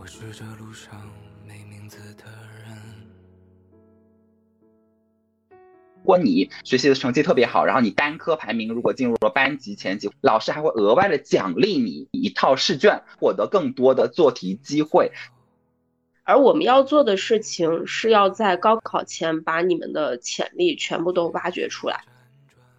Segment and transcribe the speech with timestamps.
[0.00, 0.94] 我是这路上
[1.44, 2.24] 没名字的
[2.64, 2.78] 人。
[5.50, 15.10] 如果你学习的成绩特别好，然后你单科排名如果进入了班级前几，老师还会额外的奖励你一套试卷，获得更多的做题机会。
[16.22, 22.04] 而我们要做的事情是要在高考前把你们的潜力全部都挖掘出来。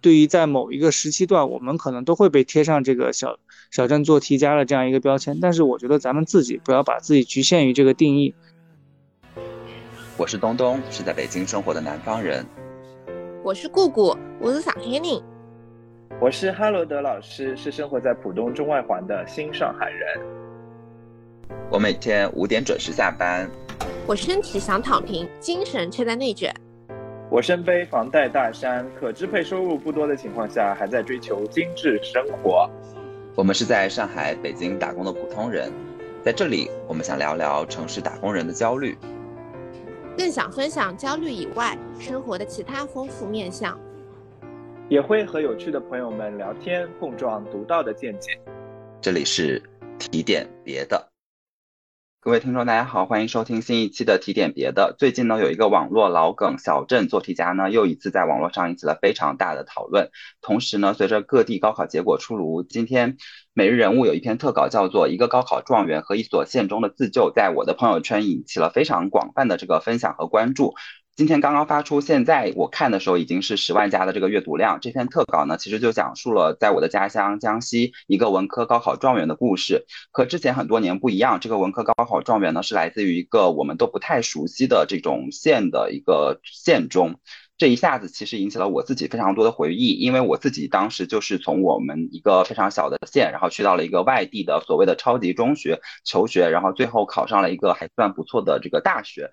[0.00, 3.38] 对于在某一个时期段，我们可能都会被贴上这个小
[3.70, 8.34] 小镇做题家的这样一个标签，但是我觉得咱们自己不要把自己局限于这个定义。
[10.16, 12.44] 我是东东，是在北京生活的南方人。
[13.44, 15.00] 我是姑姑，我是上海人。
[16.20, 20.20] 我是哈罗德老师，是生活在浦东中外环的新上海人。
[21.70, 23.48] 我每天五点准时下班。
[24.04, 26.52] 我身体想躺平，精神却在内卷。
[27.30, 32.68] 我身背房贷大山，可支配收入不多的情况下，还在追求精致生活。
[33.36, 35.72] 我们是在上海、北京打工的普通人，
[36.22, 38.98] 在这里，我们想聊聊城市打工人的焦虑，
[40.18, 43.78] 更想分享焦虑以外生活的其他丰富面相，
[44.88, 48.32] 也会和有趣的朋友们聊天，碰撞独到的见解。
[49.00, 49.62] 这里是
[49.98, 51.09] 提点别的。
[52.22, 54.94] 各位听众，大家好，欢迎收听新一期的提点别的。
[54.98, 60.10] 最近呢，有一个网络老梗“小镇做题家”呢，又一次在网络上引起了非常大的讨论。
[60.42, 63.16] 同时呢，随着各地高考结果出炉，今天
[63.54, 70.74] 每日人物有一篇特稿，叫做《一个高考状元和一所县中的自救》，在我的朋友圈引起了非常广泛的这个分享和关注。
[71.20, 74.78] 今天刚刚发出，现在我看的时候已经是十万加的这个阅读量。
[74.80, 79.84] 这篇特稿呢，其实就讲述了在我的家乡江西一个文科高考状元的故事。
[80.12, 87.20] 和之前很多年不一样，这个文科高考状元呢，是来自于一个我们都不太熟悉的这种县的一个县中。
[87.58, 99.30] 这一下子其实引起了我自己非常多的回忆，因为我自己当时就是从我们一个非常小的县，然后去到了一个外地的所谓的超级中学求学，然后最后考上了一个还算不错的这个大学。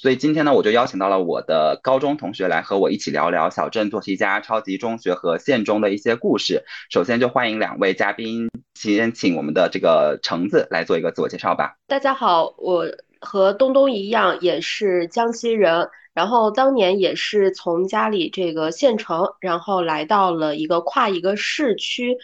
[0.00, 6.64] 所以今天呢，我就邀请到了我的高中同学来和我一起聊聊小镇做题家、超级中学和县中的一些故事。
[6.88, 11.76] 首先就欢迎两位嘉宾，先请我们的这个橙子来做一个自我介绍吧。
[11.86, 12.86] 大家好，我
[13.20, 22.16] 和东东一样，也是江西人，然后当年也是从家里这个县城，然后来到了一个跨一个市区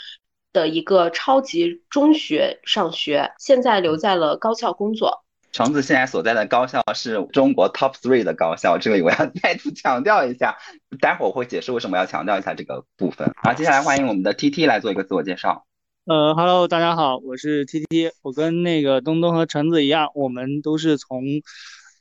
[0.54, 5.25] 的一个超级中学上学，现在留在了高校工作。
[5.56, 10.54] 橙子现在所在的高校是中国 top three 的高校，这里我要 再次强调一下，
[11.00, 13.32] 待会儿我会解释为什么要强调一下这个部分。
[13.42, 15.64] 好，接下来欢迎我们的 T T 来做一个自我介绍。
[16.04, 21.22] 呃，Hello，大家好，我是 T T，我跟那个东东和橙子一样，我们都是从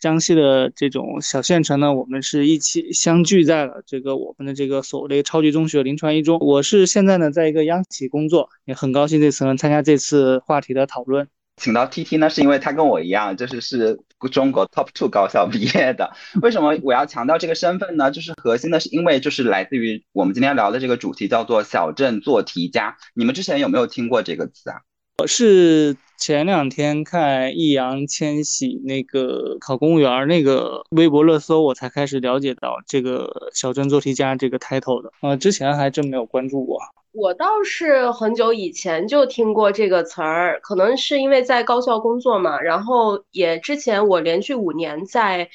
[0.01, 6.37] 江西的这种小县城呢，我们是一起相聚在了这个我们的这个所谓的超级中学临川一中。
[6.39, 11.29] 我是现在呢在一个央企工作，也很高兴这次能参加这次话题的讨论。
[11.57, 13.99] 请到 T T 呢，是因为他跟我一样，就是是
[14.31, 16.11] 中国 Top Two 高校毕业的。
[16.41, 18.11] 为什么我要强调这个身份呢？
[18.11, 22.97] 就是核心的是因为就是来自于我们今天聊的这个主题叫做小镇做题家。
[23.13, 24.77] 你们之前有没有听过这个词啊？
[25.19, 35.11] 我是前两天看易烊千玺那个考公务员那个微博热搜，我才开始了解到这个小镇做题家这个 title 的。
[35.21, 36.81] 啊，之前还真没有关注过。
[37.15, 45.49] 我倒是很久以前就听过这个词儿，可能是因为在高校工作嘛，然后也之前我连续五年在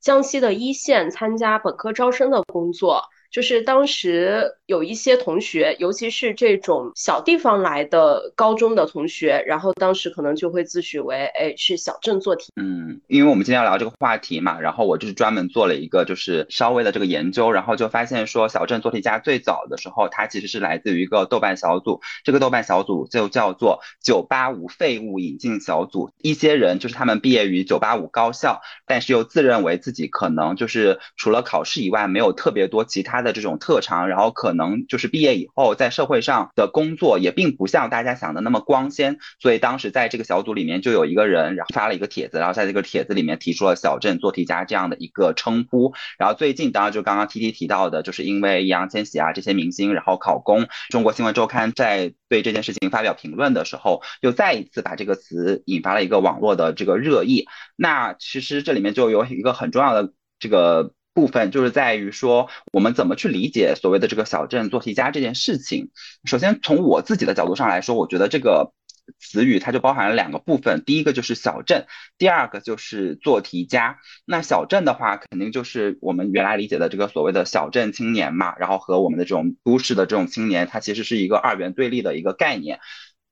[0.00, 3.04] 江西的一线参加本科招生的工作。
[3.30, 12.52] 就是当时有一些同学，尤其是这种小地方来的高中的同学，然后当时可能就会自诩为，哎，是小镇做题。
[12.56, 26.10] 嗯，因为我们今天要聊这个话题嘛，然后我就是专门做了一个就是稍微的这个研究，然后就发现说，小镇做题家最早的时候，它其实是来自于一个豆瓣小组，这个豆瓣小组就叫做“九八五废物引进小组”。
[26.22, 33.26] 一些人就是他们毕业于九八五高校，但是又自认为自己可能就是除了考试以外，没有特别多其他的。
[33.26, 45.94] 的这种特长，然后可能就是毕业以后在社会上的工作也并不像大家想的那么光鲜，所以当时在这个小组里面就有一个人，然后发了一个帖子，然后在这个帖子里面提出了“小镇做题家”这样的一个称呼。
[46.18, 57.46] 然后最近当然就刚刚 T T 提到的，就是因为易烊千玺啊这些明星，然后考公，中国新闻周刊在对这件事情发表评论的时候，又再一次把这个词引发了一个网络的这个热议。
[57.76, 60.92] 那其实这里面就有一个很重要的这个。
[61.16, 65.88] 部分就是在于说，我们怎么去理解所谓的这个小镇做题家这件事情。
[66.26, 68.74] 首先，从我自己的角度上来说，我觉得这个
[69.18, 71.86] 词语它就包含了两个部分，第一个就是小镇，
[72.18, 73.98] 第二个就是做题家。
[74.26, 82.78] 那小镇的话，肯定就是我们原来理解的这个所谓的小镇青年嘛，然后和我们的这种都市的这种青年，它其实是一个二元对立的一个概念。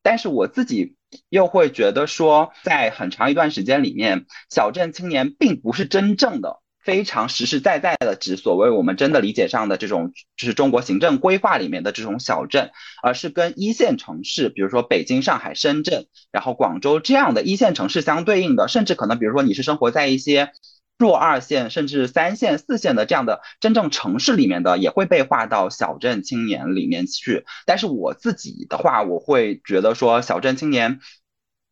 [0.02, 0.96] 但是我自己
[1.28, 6.62] 又会觉得说，在很长一段时间里面，小镇青年并不是真正的。
[6.84, 12.70] 非常实实在在的指所谓我们真的理解上的这种，就是中国行政规划里面的这种小镇，
[13.02, 20.50] 而是跟一线城市，比如说北京、上海、深圳，然后广州这样的一线城市相对应的，甚至可能比如说你是生活在一些
[20.98, 27.44] 弱二线甚至三线、四线的这样的真正城市里面的，也会被划到小镇青年里面去。
[27.66, 31.00] 但是我自己的话，我会觉得说小镇青年。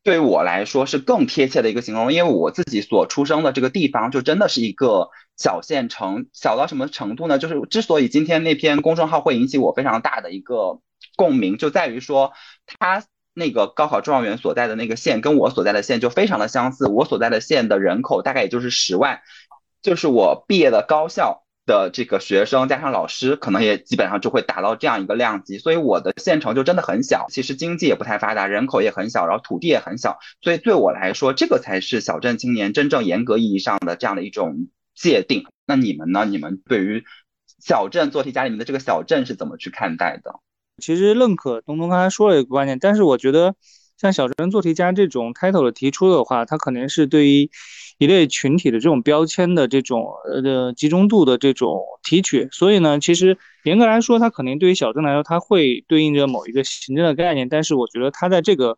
[0.04, 7.38] 对于我来说是更贴切的一个形容，因为我自己所出生的这个地方就真的是一个小县城，小到什么程度呢？
[7.38, 10.80] 就是之所以今天那篇公众号会引起我非常大的一个
[11.16, 12.32] 共鸣，就在于说
[12.66, 19.20] 他那个高考状元所在的那个县跟我所在的县就非常的相似，我所在的县的人口大概也就是十万，
[19.82, 21.44] 就是我毕业的高校。
[21.64, 35.46] 的这个学生加上老师，可能也基本上就会达到这样一个量级，所以我的县城就真的很小，其实经济也不太发达，人口也很小，然后土地也很小，所以对我来说，这个才是小镇青年真正严格意义上的这样的一种界定。
[35.66, 36.24] 那你们呢？
[36.24, 37.04] 你们对于
[37.64, 40.40] 小镇做题家里面的这个小镇是怎么去看待的？
[40.78, 43.54] 其实认可东东刚才说了一个观点，但是我觉得
[43.96, 47.50] 像小镇做题家这种 title 的提出的话，它可能是对于。
[48.02, 58.76] 一类群体的这种标签的这种呃集中度的这种提取，所以呢，其实严格来说，它肯定对于小镇来说，它会对应着某一个行政的概念，但是我觉得它在这个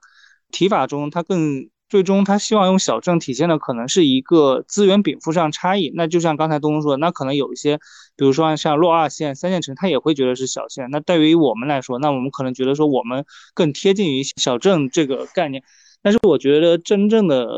[0.50, 5.90] 提法中，它更最终它希望用小镇体现的可能是一个资源禀赋上差异。
[5.94, 7.78] 那就像刚才东东说的，那可能有一些，
[8.16, 10.88] 比如说像弱二线、三线城，他也会觉得是小县。
[10.90, 13.24] 那对于我们来说，那我们可能觉得说我们
[13.54, 15.62] 更贴近于小镇这个概念。
[16.04, 17.48] 但是我觉得真正的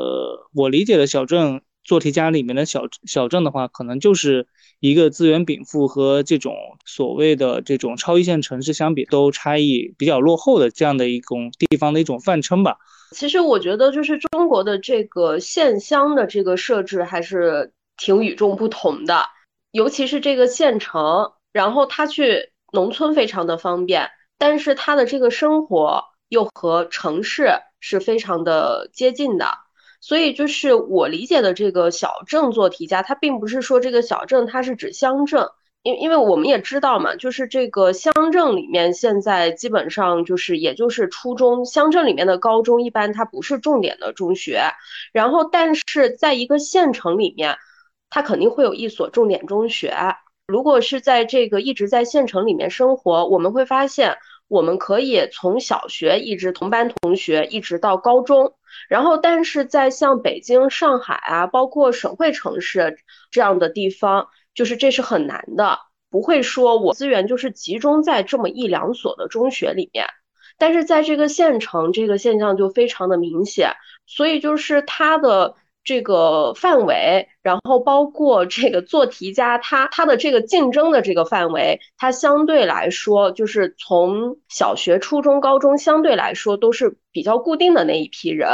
[0.55, 4.47] 我理解的小镇做题家里面的小小镇的话，可能就是
[4.79, 6.55] 一个资源禀赋和这种
[6.85, 12.79] 所谓的这种超一线城市相比都差异比较落后的这样的一种地方的一种泛称吧。
[13.11, 19.27] 其实我觉得就是中国的这个县乡的这个设置还是挺与众不同的，
[19.73, 24.09] 尤其是这个县城，然后他去农村非常的方便，
[24.39, 27.51] 但是他的这个生活又和城市。
[27.81, 29.47] 是非常的接近的，
[30.01, 35.47] 所以就是我理解的这个小镇做题家，它并不是说这个小镇它是指乡镇，
[35.83, 44.63] 因因为我们也知道嘛，就是这个乡镇里面现在基本上就是也就是初中，乡镇里面的高中一般它不是重点的中学，
[45.13, 47.57] 然后但是在一个县城里面，
[48.11, 49.95] 它肯定会有一所重点中学。
[50.49, 54.17] 如果是在这个一直在县城里面生活，我们会发现。
[54.49, 58.55] 我们可以从小学一直同班同学，一直到高中，
[58.89, 62.99] 然后但是在像北京、上海啊，包括省会城市
[63.31, 65.79] 这样的地方，就是这是很难的，
[66.11, 70.07] 不会说我资源就是集中在这么一两所的中学里面，
[70.59, 73.73] 但是在这个县城，这个现象就非常的明显，
[74.07, 75.57] 所以就是它的。
[75.87, 88.49] 这个范围，然后包括这个做题家，他他的这个竞争的这个范围，他相对来说就是从小学、初中、高中相对来说都是比较固定的那一批人。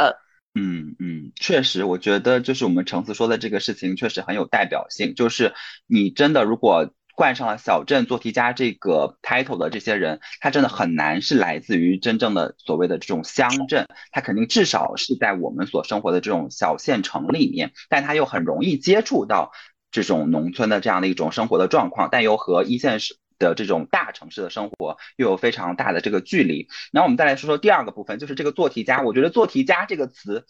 [0.53, 5.53] 嗯嗯，确实，我觉得就是我们橙子说的这个事情确实很有代表性，就是
[5.87, 6.89] 你真的如果。
[7.15, 19.51] 冠上了小镇做题家这个 title 的这些人，他真的很难是来自于真正的所谓的这种乡镇，他肯定至少是在我们所生活的这种小县城里面，但他又很容易接触到
[19.91, 26.67] 这种农村的这样的一种生活的状况，但又和一线市的这种大城市的生活又有非常大的这个距离。
[26.91, 30.45] 然后我们再来说说第二个部分，就是这个做题家，我觉得做题家这个词。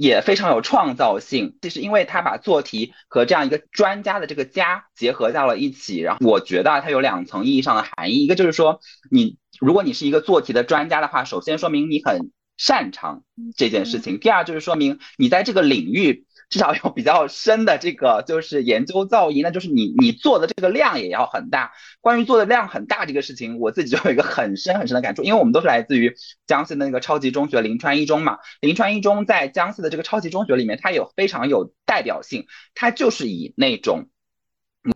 [0.00, 8.80] 也非常有创造性，就是因为他把做题和这样一个专家的这个家结合到了一起，然后我觉得它有两层意义上的含义，一个就是说，
[9.10, 16.24] 你如果你是一个做题的专家的话，首先说明你很擅长这件事情，第二就是说明你在这个领域。
[16.50, 21.72] 至少有比较深的这个就是研究造诣，那就是你你做的这个量也要很大。
[22.00, 26.16] 关于做的量很大这个事情，我自己就有一个很深很深的感触，因为我们都是来自于
[26.48, 28.38] 江西的那个超级中学临川一中嘛。
[28.60, 34.08] 临川一中在江西的这个超级中学里面，它有非常有代表性，它就是以那种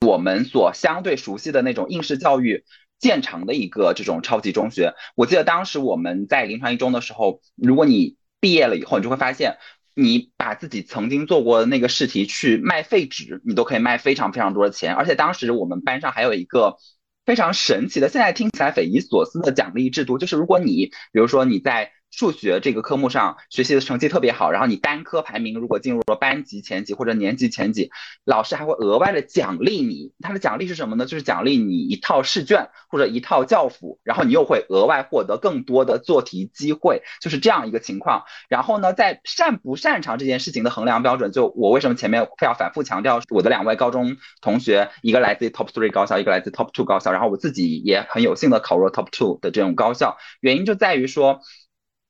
[0.04, 2.64] 我们所相对熟悉的那种应试教育
[2.98, 4.94] 见长的一个这种超级中学。
[5.14, 9.58] 我记得当时我们在临川一中的时候，如果你毕业了以后，你就会发现。
[9.94, 14.94] 你把自己曾经做过的那个试题去卖废纸，你都可以卖非常非常多的钱。
[14.94, 16.76] 而且当时我们班上还有一个
[17.24, 27.90] 非常神奇的，现在听起来匪夷所思的奖励制度，就是如果你比如说你在数学这个科目上学习的成绩特别好，然后你单科排名如果进入了班级前几或者年级前几，
[28.24, 30.12] 老师还会额外的奖励你。
[30.20, 31.06] 他的奖励是什么呢？
[31.06, 38.22] 就是奖励你一套试卷或者一套教辅，然后你又会额外获得更多的做题机会，就是这样一个情况。
[38.48, 51.40] 然后呢，在擅不擅长这件事情的衡量标准，就我为什么前面非要反复强调，我的两位高中同学，一个来自于 top three 高校，一个来自 top two 高校，然后我自己也很有幸的考入了 top two 的这种高校，原因就在于说。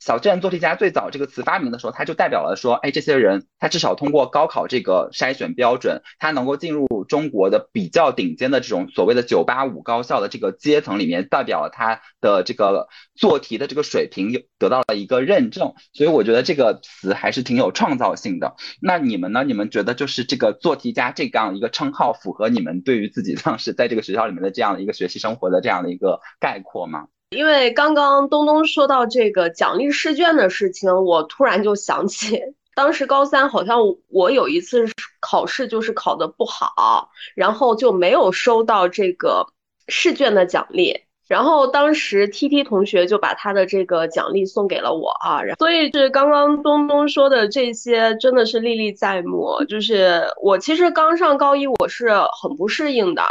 [0.05, 15.73] 小镇做题家最早这个词发明的时候，它就代表了说，哎，这些人他至少通过高考这个筛选标准，他能够进入中国的比较顶尖的这种所谓的九八五高校的这个阶层里面，代表了他的这个做题的这个水平有得到了一个认证。
[15.95, 18.57] 所以我觉得这个词还是挺有创造性的。
[18.83, 19.43] 那你们呢？
[19.43, 27.07] 你们觉得就是这个做题家这样一个称号，符合你们对于自己当时在这个学校里面的这样的一个学习生活的这样的一个概括吗？
[27.35, 32.41] 因为刚刚东东说到这个奖励试卷的事情，我突然就想起，
[32.75, 34.87] 当时高三好像我有一次
[35.21, 39.47] 考试就是考的不好，然后就没有收到这个
[39.89, 49.65] 试卷的奖励，然后当时 T T 同学就把他的这个奖励送给了我啊，所以是刚刚东东说的这些真的是历历在目。
[49.69, 52.11] 就是我其实刚上高一，我是
[52.43, 53.23] 很不适应的，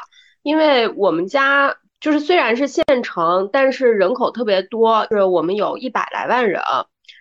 [0.41, 1.75] 因为我们家。
[2.03, 6.61] 就是虽然是县城，但是人口特别多，就是我们有一百来万人。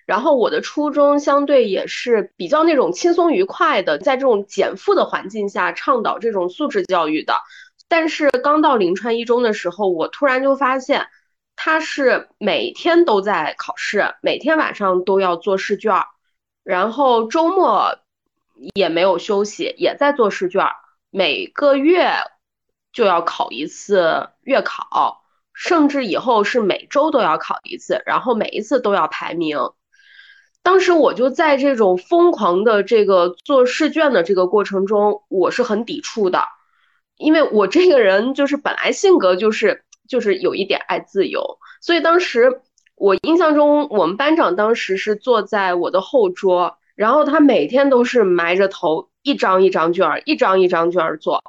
[0.07, 7.37] 然后我的初中相对也是比较那种轻松愉快的，在这种减负的环境下倡导这种素质教育的。
[7.87, 11.07] 但是刚到临川一中的时候，我突然就发现，
[11.55, 15.95] 他是每天都在考试，每天晚上都要做试卷，
[16.65, 18.01] 然后周末
[18.75, 20.67] 也没有休息，也在做试卷，
[21.11, 22.09] 每个月。
[22.93, 25.23] 就要考一次月考，
[25.55, 29.59] 甚至以后是每周都要考一次，然后每一次都要排名。
[30.63, 36.45] 当时我就在这种疯狂的这个做试卷的这个过程中，我是很抵触的，
[37.17, 42.61] 因为我这个人就是本来性格就是就是有一点爱自由，所以当时
[42.95, 51.43] 我印象中，我们班长当时是坐在我的后桌，然后他每天都是埋着头，一张一张卷儿，一张一张卷儿做。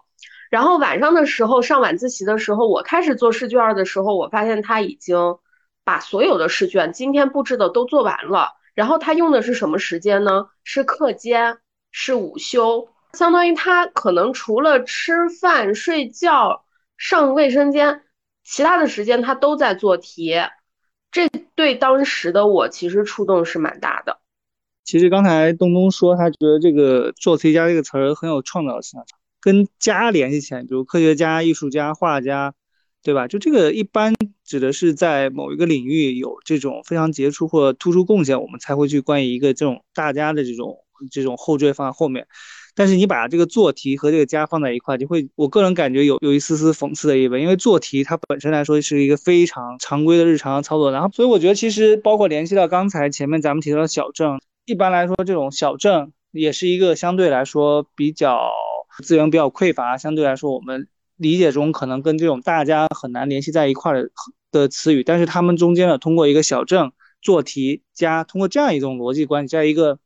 [0.54, 5.18] 然后晚上的时候上晚自习的时候，我开始做试卷的时候，我发现他已经
[5.84, 8.52] 把所有的试卷今天布置的都做完了。
[8.76, 10.50] 然后他用的是什么时间呢？
[10.64, 11.58] 是课间，
[11.92, 16.64] 是午休，相当于他可能除了吃饭、睡觉、
[16.98, 18.04] 上卫生间，
[18.44, 20.36] 其他的时间他都在做题。
[21.10, 24.20] 这对当时的我其实触动是蛮大的。
[24.84, 29.00] 其实刚才东东说，他觉得这个“做题家”这个词儿很有创造性。
[29.44, 32.54] 跟家联系起来，比如科学家、艺术家、画家，
[33.04, 33.28] 对吧？
[33.28, 34.14] 就这个一般
[34.46, 40.78] 指的是在某一个领域有这种非常杰出或突出贡献，我们才会去关于一个这种大家的这种
[41.12, 42.26] 这种后缀放在后面。
[42.74, 50.90] 但是你把这个做题和这个家放在一块，就会我个人感觉有有一丝丝讽刺的意味，因为做题它本身来说是一个非常常规的日常操作。
[50.90, 58.50] 然后，所以我觉得其实包括联系到刚才前面咱们提到的小镇，一般来说这种小镇也是一个相对来说比较。
[59.02, 64.10] 资源比较匮乏，相对来说，我们理解中可能跟这种大家很难联系在一块的
[64.52, 70.00] 的词语，但是他们中间呢，通过一个小镇做题加通过这样一种逻辑关系，在一个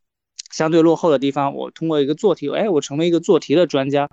[0.52, 4.10] 相对落后的地方，我通过一个做题，哎，我成为一个做题的专家。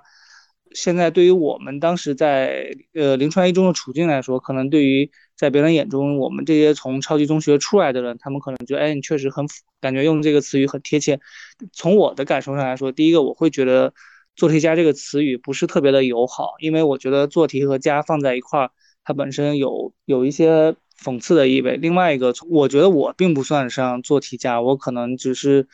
[0.73, 9.45] 现在对于我们当时在呃临川一中的处境来说，可能对于在别人眼中，我们这些从超级中学出来的人，他们可能觉得，哎，你确实很
[9.79, 11.19] 感觉用这个词语很贴切。
[11.71, 13.93] 从我的感受上来说，第一个我会觉得。
[14.35, 18.71] 做题家这个词语不是特别的友好，因为我觉得做题和家放在一块儿，
[19.03, 21.77] 它本身有有一些讽刺的意味。
[21.77, 25.67] 另外一个，我觉得我并不算上做题家，我可能只是，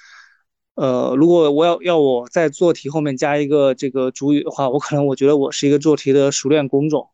[0.76, 7.10] 呃，如果我要要我在做题后面加一个这个主语的话，我可能我觉得我是一个做题的熟练工种。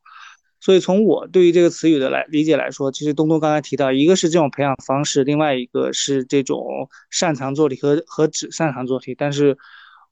[0.60, 9.56] 所以从我对于这个词语的来理解来说，其实东东刚才提到，一个是这种培养方式，另外一个是这种擅长做题和和只擅长做题，但是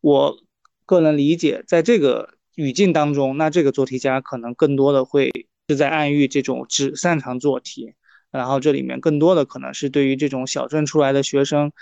[0.00, 0.38] 我。
[0.87, 5.31] 个人理解，在这个语境当中，那这个做题家可能更多的会
[5.69, 7.93] 是在暗喻这种只擅长做题，
[8.31, 11.73] 然后这里面更多的可能是对于这种小镇出来的学生，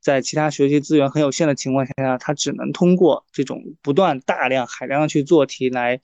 [0.00, 6.00] 在其他学习资源很有限的情况下，他只能通过这种不断大量海量去做题来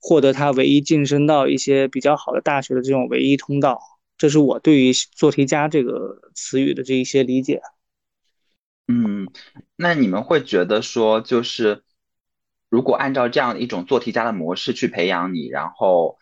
[0.00, 3.80] 获得他唯一晋升到一些比较好的大学的这种唯一通道。
[4.18, 7.60] 这是我对于做题家这个词语的这一些理解。
[8.86, 9.28] 嗯，
[9.76, 11.82] 那你们会觉得说，就是
[12.68, 16.18] 如果按照这样一种做题家的模式去培养你，然后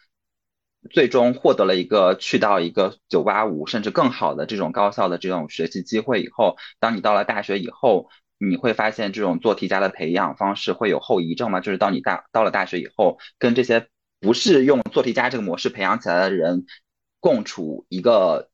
[0.91, 11.61] 最终获得了一个去到一个九八五甚至更好的这种高校的这种学习机会以后，当你到了大学以后，你会发现这种做题家的培养方式会有后遗症吗？
[11.61, 13.89] 就是当你大到了大学以后，跟这些
[14.21, 16.65] 不是用做题家这个模式培养起来的人
[17.19, 18.52] 共处一个。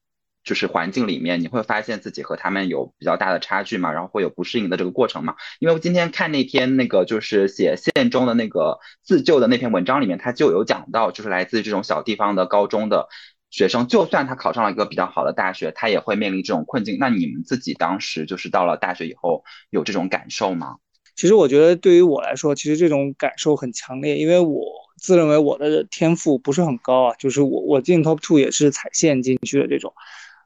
[0.48, 5.34] 就是环境里面，你会发现自己和他们有比较大的差距嘛，然后会有不适应的这个过程嘛。
[5.58, 13.08] 因为我今天看那篇那个就是写县中的那个自救的那篇文章里面，他就有讲到，就是来自这种小地方的高中的
[13.50, 16.96] 学生，就算他考上了一个比较好的大学，他也会面临这种困境。
[16.98, 20.76] 那你们自己当时就是到了大学以后有这种感受吗？
[21.14, 24.64] 其实我觉得对于我来说，其实这种感受很强烈，因为我
[24.96, 29.92] 自认为我的天赋不是很高啊，就是我我进 top two 也是踩线进去的这种。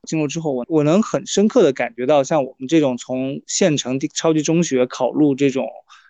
[0.09, 5.67] 进入之后，我我能很深刻的感觉到，像我们这种从县城超级中学考入这种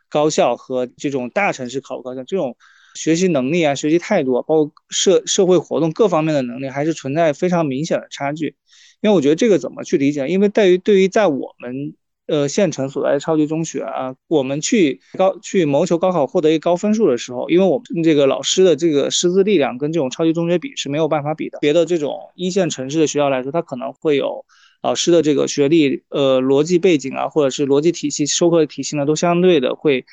[0.08, 2.56] 高校和这种大城市考入高校，这种
[2.94, 8.56] 学习能力啊、学习态度啊，包括社社会活动各方面的能力，还是存在非常明显的差距。
[9.00, 10.28] 因为我觉得这个怎么去理解？
[10.28, 11.94] 因为对于对于在我们。
[12.32, 21.58] 呃，县城所在的超级中学啊，我们去高去谋求高考获得一高分数的时候，因为我们这个老师的这个师资力量跟这种超级中学比是没有办法比的。
[21.60, 24.46] 别的这种一线城市的学校来说，它可能会有
[24.82, 30.06] 老师的这个学历、呃逻辑背景啊，或者是逻辑体系、授课体系呢，都相对的会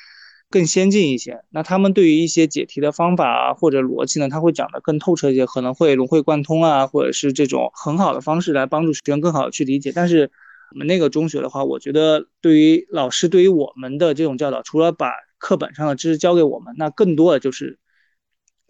[0.50, 1.40] 更先进一些。
[1.48, 9.90] 那他们对于一些解题的方法啊，或者逻辑呢，他会讲的更透彻一些，可能会融会贯通啊，或者是这种很好的方式来帮助学生更好的去理解。
[9.94, 10.30] 但是
[10.72, 17.78] 我们那个中学的话，我觉得对于老师对于我们的这种教导，除了把课本上的知识教给我们，那更多的就是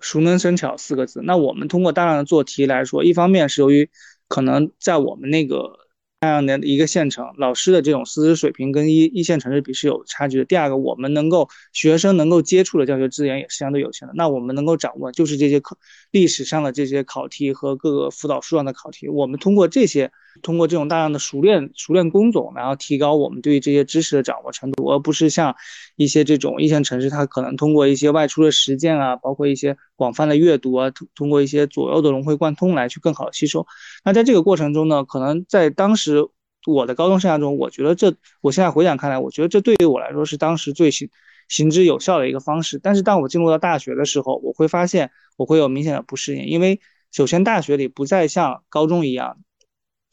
[0.00, 1.20] 熟能生巧四个字。
[1.22, 3.90] 那我们通过大量的做题来说，一方面是由于
[4.28, 5.78] 可能在我们那个。
[6.22, 10.44] 那样的一个县城，老师的这种师资水平跟一一线城市比是有差距的。
[10.44, 14.12] 第二个，我们能够学生能够接触的教学资源也是相对有限的。
[14.14, 15.78] 那我们能够掌握就是这些考
[16.10, 19.08] 历史上的这些考题和各个辅导书上的考题。
[19.08, 25.54] 我们通过这些，通过这种大量的熟练熟练工种，然后提高我们对于这些知识的掌握程度，而不是像
[25.96, 33.66] 一些这种一线城市，它可能通过一些外出的实践啊，包括一些广泛的阅读啊，通通过一些左右的融会贯通来去更好的吸收。
[34.04, 36.28] 那在这个过程中呢，可能在当时。
[36.66, 41.08] 我的高中生涯中，我觉得这，我现在回想看来，我觉得这对于我来说是当时最行
[41.48, 42.78] 行之有效的一个方式。
[42.78, 46.78] 但是当我进入到大学的时候，我会发现我会有明显的不适应，因为
[47.12, 49.38] 首先大学里不再像高中一样，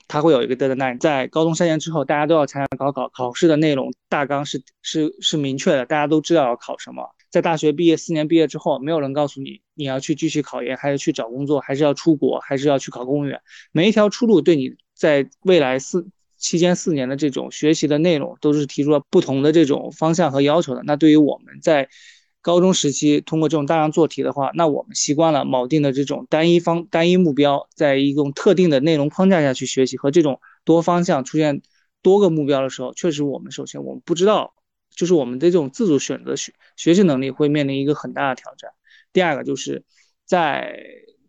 [0.08, 7.04] 它会有一个 deadline，在高中三年之后，大家都要参加高考，考试的内容大纲是是是明确的，大家都知道要考什么。
[7.30, 13.42] 在大学毕业四年毕业之后，没有人告诉你你要去继续考研，还是去找工作，还是要出国，还是要去考公务员。
[13.72, 16.08] 每一条出路对你在未来四。
[16.40, 20.84] 期间四年的这种学习的内容，都是提出了不同的这种方向和要求的。
[20.86, 21.90] 那对于我们在
[22.48, 31.62] 高中时期通过这种大量做题的话，那我们习惯了铆定的这种单一方单一目标，在一种特定的内容框架下去学习，和这种多方向出现
[32.02, 34.54] 多个目标的时候，确实我们首先我们不知道，
[34.96, 38.72] 就是我们的这种自主选择学学习能力会面临一个很大的挑战。
[39.12, 39.84] 第二个就是
[40.24, 40.80] 在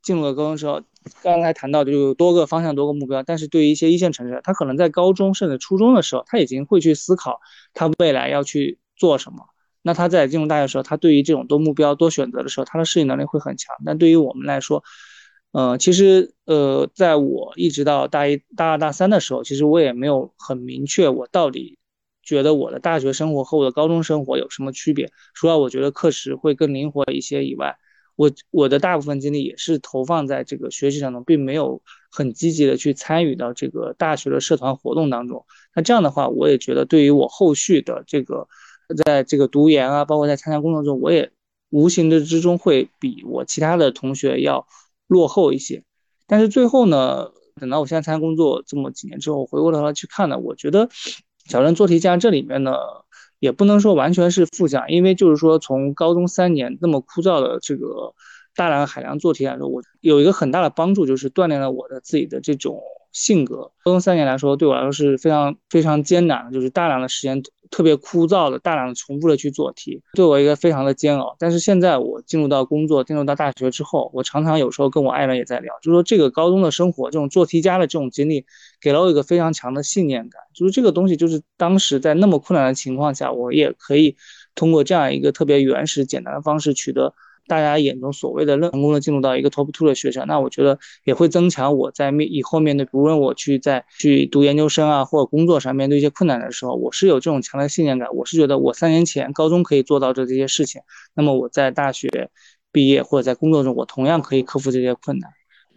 [0.01, 0.83] 进入了高中时候。
[1.23, 7.41] 刚才谈到的就有多个方向、多个目标，但是对于一些一线城市，他可能在高中甚至初中的时候，他已经会去思考
[7.73, 9.39] 他未来要去做什么。
[9.83, 13.75] 那他在进入大学的时候，他对于这种多目标、多选择的时候，他的适应能力会很强。
[13.85, 14.83] 但对于我们来说，
[15.53, 21.79] 呃，其实呃，在我一直到大一、大二、大三的时候，其实我也没有很明确我到底
[22.23, 25.11] 觉得我的大学生活和我的高中生活有什么区别。
[25.35, 27.77] 除了我觉得课时会更灵活一些以外。
[28.17, 35.47] 我我的大部分精力也是投放在这个学习当中，并没有很积极的去参与到这个大学的社团活动当中。
[35.73, 38.49] 那这样的话，我也觉得对于我后续的这个，
[39.05, 41.31] 在这个读研啊，包括在参加工作中，我也
[41.71, 44.67] 无形的之中会比我其他的同学要
[45.07, 45.83] 落后一些。
[46.27, 50.89] 但是最后呢，等到我现在参加工作这么几年之后，回过头来去看呢，我觉得
[51.47, 52.73] 小镇做题家这里面呢。
[53.41, 58.13] 也不能说完全是负向，因为就是说从高中三年那么枯燥的这个
[58.57, 62.83] 大量海量做题来说，我有一个很大的帮助，就是锻炼了我的自己的这种。
[63.11, 71.37] 性格，高中三年来说，对我来说是非常非常艰难的，就是大量的时间特别枯燥的，大量的重复的去做题，对我一个非常的煎熬。
[71.39, 78.45] 但是现在我进入到工作，进入到大学之后，我常常有时候跟我爱人也在聊，就说这个高中的生活，这种做题家的这种经历，
[78.81, 84.17] 给了我一个非常强的信念感，就是这个东西，就是当时在那么困难的情况下，我也可以
[84.55, 87.15] 通过这样一个特别原始简单的方式取得。
[87.49, 98.09] 大家眼中所谓的成功的进入到一个 top two 的学校，那我觉得也会增强我在面以后面对，无论我去在去读研究生啊，或者工作上面对一些困难的时候，我是有这种强的信念感。
[98.15, 100.83] 我是觉得我三年前高中可以做到的这些事情，
[101.15, 102.31] 那么我在大学
[102.71, 105.31] 毕业或者在工作中，我同样可以克服这些困难。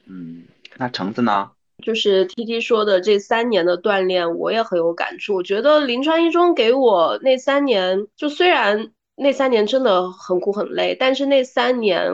[0.08, 0.44] 嗯，
[0.78, 1.50] 那橙子呢？
[1.84, 5.34] 就是 T T 说的这三年的锻炼，我也很有感触。
[5.34, 12.12] 我觉得临川一中给我那三年，就虽然那三年真的很苦很累，但是那三年，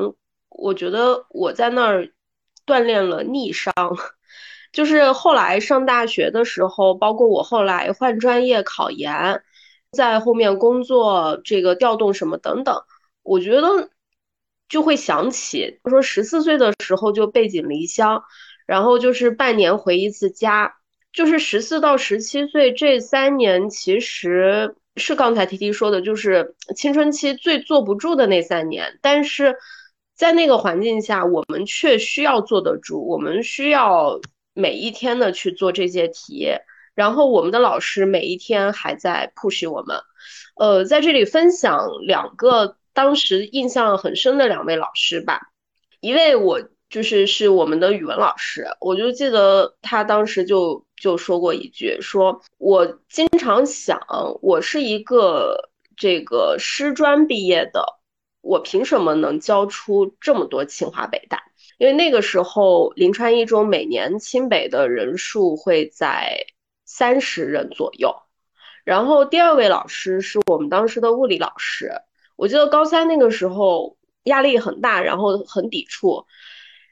[0.49, 2.11] 我觉得我在那儿
[2.65, 3.73] 锻炼了逆商。
[4.73, 9.41] 就是后来上大学的时候，包括我后来换专业、考研，
[9.91, 12.83] 在后面工作这个调动什么等等，
[13.23, 13.89] 我觉得
[14.67, 18.23] 就会想起，说十四岁的时候就背井离乡。
[18.65, 20.75] 然后就是半年回一次家，
[21.13, 28.99] 就是十四到十七岁这三年，其实是刚才 T T 说的，就是青春期最坐不住的那三年。
[29.01, 29.55] 但是
[30.15, 34.19] 在那个环境下，我们却需要坐得住，我们需要
[34.53, 36.49] 每一天的去做这些题，
[36.95, 39.97] 然后我们的老师每一天还在 push 我们。
[40.55, 45.39] 呃，在这里分享两个当时印象很深的两位老师吧，
[46.01, 46.61] 一位我。
[46.89, 53.99] 就是是我们的语文老师，我就记得他当时就就说过一句，说我经常想，
[54.41, 57.85] 我是一个这个师专毕业的，
[58.41, 61.43] 我凭什么能教出这么多清华北大？
[61.77, 66.47] 因为那个时候临川一中每年清北的人数会在
[66.85, 68.15] 三十人左右。
[68.83, 71.91] 然后第二位老师是我们当时的物理老师，
[72.35, 76.25] 我记得高三那个时候压力很大，然后很抵触。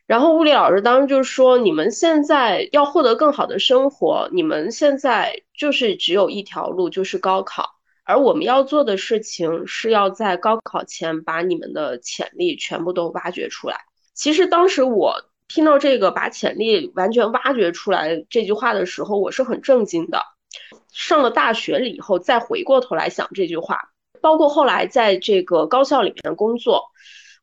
[0.07, 7.71] 然后物理老师当时就说：“你们现在要获得更好的生活，你们现在就是只有一条路，就是高考。
[8.03, 13.77] 而我们要做的事情是要在高考前把你们的潜力全部都挖掘出来。”
[14.13, 15.15] 其实当时我
[15.47, 20.21] 听到这个“把潜力完全挖掘出来”这句话的时候，我是很震惊的。
[20.93, 23.89] 上了大学了以后，再回过头来想这句话，
[24.21, 26.91] 包括后来在这个高校里面工作。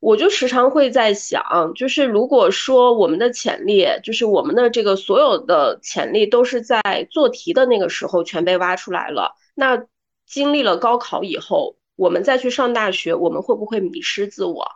[0.03, 9.85] 我就时常会在想，就是如果说我们的潜力，就是我们的这个所有的潜力都是在做题的那个时候全被挖出来了，那
[10.27, 14.67] 经历了高考以后，我们再去上大学，我们会不会迷失自我？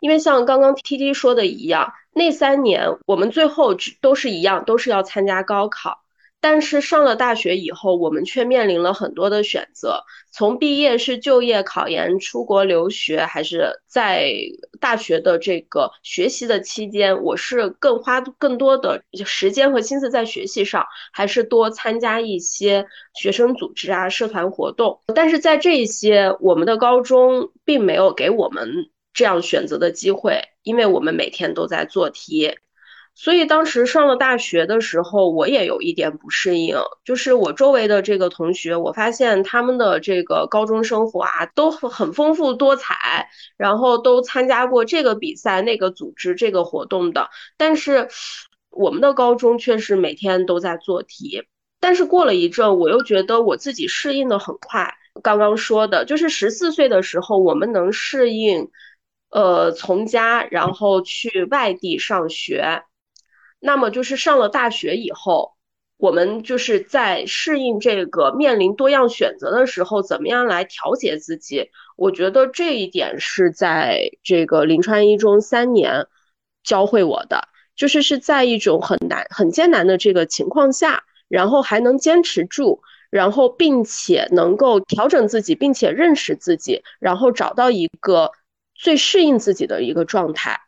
[0.00, 5.98] 因为像刚刚 T T 说的一样，那三年我们最后都是一样，都是要参加高考。
[6.48, 10.04] 但是上了大学以后，我们却面临了很多的选择。
[10.30, 14.32] 从毕业是就业、考研、出国留学，还是在
[14.80, 25.00] 大学的这个学习的期间，我是更花更多的时间和心思在学习上，还是多参加一些学生组织啊、社团活动？
[25.16, 32.54] 但是在这些，我们的高中并没有给我们这样选择的机会，因为我们每天都在做题。
[33.18, 47.30] 所以当时上了大学的时候，我也有一点不适应，就是我周围的这个同学，我发现他们的这个高中生活啊，都很丰富多彩，然后都参加过这个比赛、那个组织、这个活动的。
[47.56, 48.08] 但是
[48.68, 51.42] 我们的高中却是每天都在做题。
[51.80, 54.94] 但是过了一阵，我又觉得我自己适应的很快。
[55.22, 58.68] 刚刚说的就是十四岁的时候，我们能适应，
[59.30, 62.82] 呃，从家然后去外地上学。
[63.60, 65.54] 那么就是上了大学以后，
[65.96, 71.70] 我们就是在适应这个面临多样选择的时候，怎么样来调节自己？
[71.96, 76.06] 我觉得这一点是在这个临川一中三年
[76.62, 88.32] 教会我的，就是是在一种很难、很艰难的这个情况下，然后还能坚持住，然后并且能够调整自己，并且认识自己，然后找到一个
[88.74, 90.60] 最适应自己的一个状态。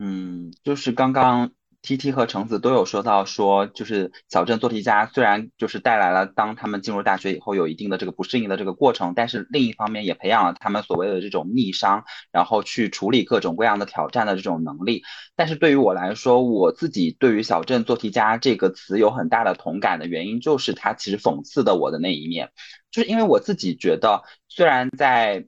[0.00, 1.52] 嗯，就是刚刚。
[1.82, 15.02] T T 和橙子都有说到，说就是小镇做题家虽然就是带来了当他们进入大学以后有一定的这个不适应的这个过程，但是另一方面也培养了他们所谓的这种逆商，然后去处理各种各样的挑战的这种能力。
[15.34, 22.50] 但是对于我来说，我自己对于小镇做题家这个词有很大的同感的原因，就是它其实讽刺的我的那一面，
[22.90, 25.46] 就是因为我自己觉得，虽然在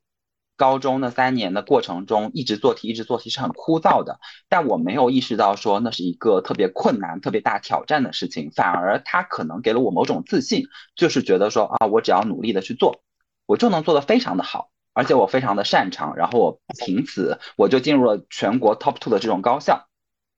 [0.62, 13.02] 高中那三年的过程中，一直做题，一直做题是很枯燥的，但我没有意识到说那是一个特别困难、特别大挑战的事情，反而它可能给了我某种自信，就是觉得说啊，我只要努力的去做，
[13.44, 19.88] 我就能做得非常的好，而且我非常的擅长，然后我凭此我就进入了全国 top two 的这种高校。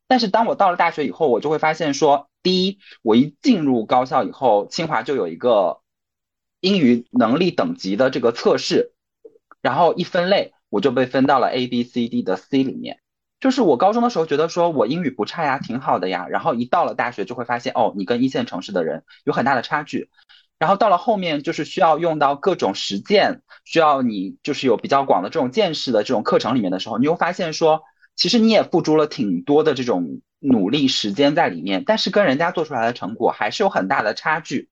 [0.09, 5.83] 但是当我到了大学以后，我就会发现说，第一，我一进入高校以后，清华就有一个
[6.61, 8.94] 英语能力等级的这个测试。
[9.65, 12.99] 然后一分类，我就被分到了 A B C D 的 C 里面。
[13.41, 16.27] 就是我高中的时候觉得说我英语不差呀，挺好的呀。
[16.29, 20.11] 然后一到了大学就会发现，哦，你跟一线城市的人有很大的差距。
[20.59, 27.85] 然后到了后面就是需要用到各种实践，需要你就是有比较广的这种见识的这种课程里面的时候，你又发现说，
[28.17, 34.69] 其实你也付出了挺多的这种努力时间在里面，但是跟人家做出来的成果还是有很大的差距。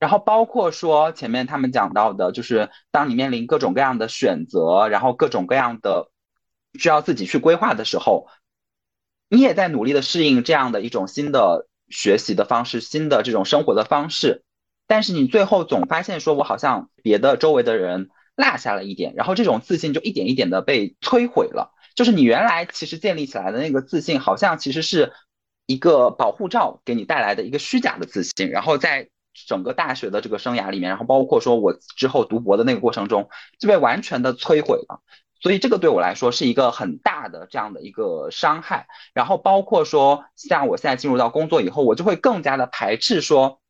[0.00, 6.10] 然后包括说前面他们讲到的，就是当你面临各种各样的选择，然后各种各样的
[6.78, 8.26] 需要自己去规划的时候，
[9.28, 14.42] 你也在努力的适应这样的一种新的学习的方式，新的这种生活的方式。
[14.86, 21.74] 但是你最后总发现说，我好像别的周围的人落下了一点，然后这种自信就一点一点的被摧毁了。
[21.94, 25.12] 就是你原来其实建立起来的那个自信，好像其实是
[25.66, 29.10] 一个保护罩给你带来的一个虚假的自信，然后在。
[29.32, 35.02] 整个大学的这个生涯里面，然后包括说我之后读博的那个过程中，就被完全的摧毁了。
[35.40, 38.88] 所以这个对我来说是一个很大的这样的一个伤害。
[39.14, 43.60] 然后包括说，像我现在进入到工作以后，我就会更加的排斥说，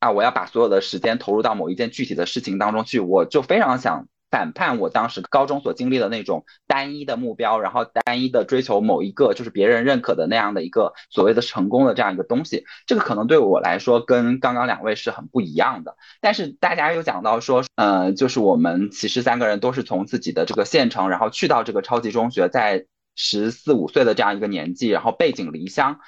[0.00, 4.06] 啊，我要把所有的时间投入到某一件具体的事情当中去，我就非常想。
[4.30, 15.96] 反叛我当时高中所经历的那种单一的目标，然后单一的追求某一个就是别人认可的那样的一个所谓的成功的这样一个东西，这个可能对我来说跟刚刚两位是很不一样的。
[16.20, 22.84] 但是大家又讲到说，呃，就是我们其实三个人都是从自己的这个县城，然后去到这个超级中学，在
[23.16, 26.00] 十四五岁的这样一个年纪，然后背井离乡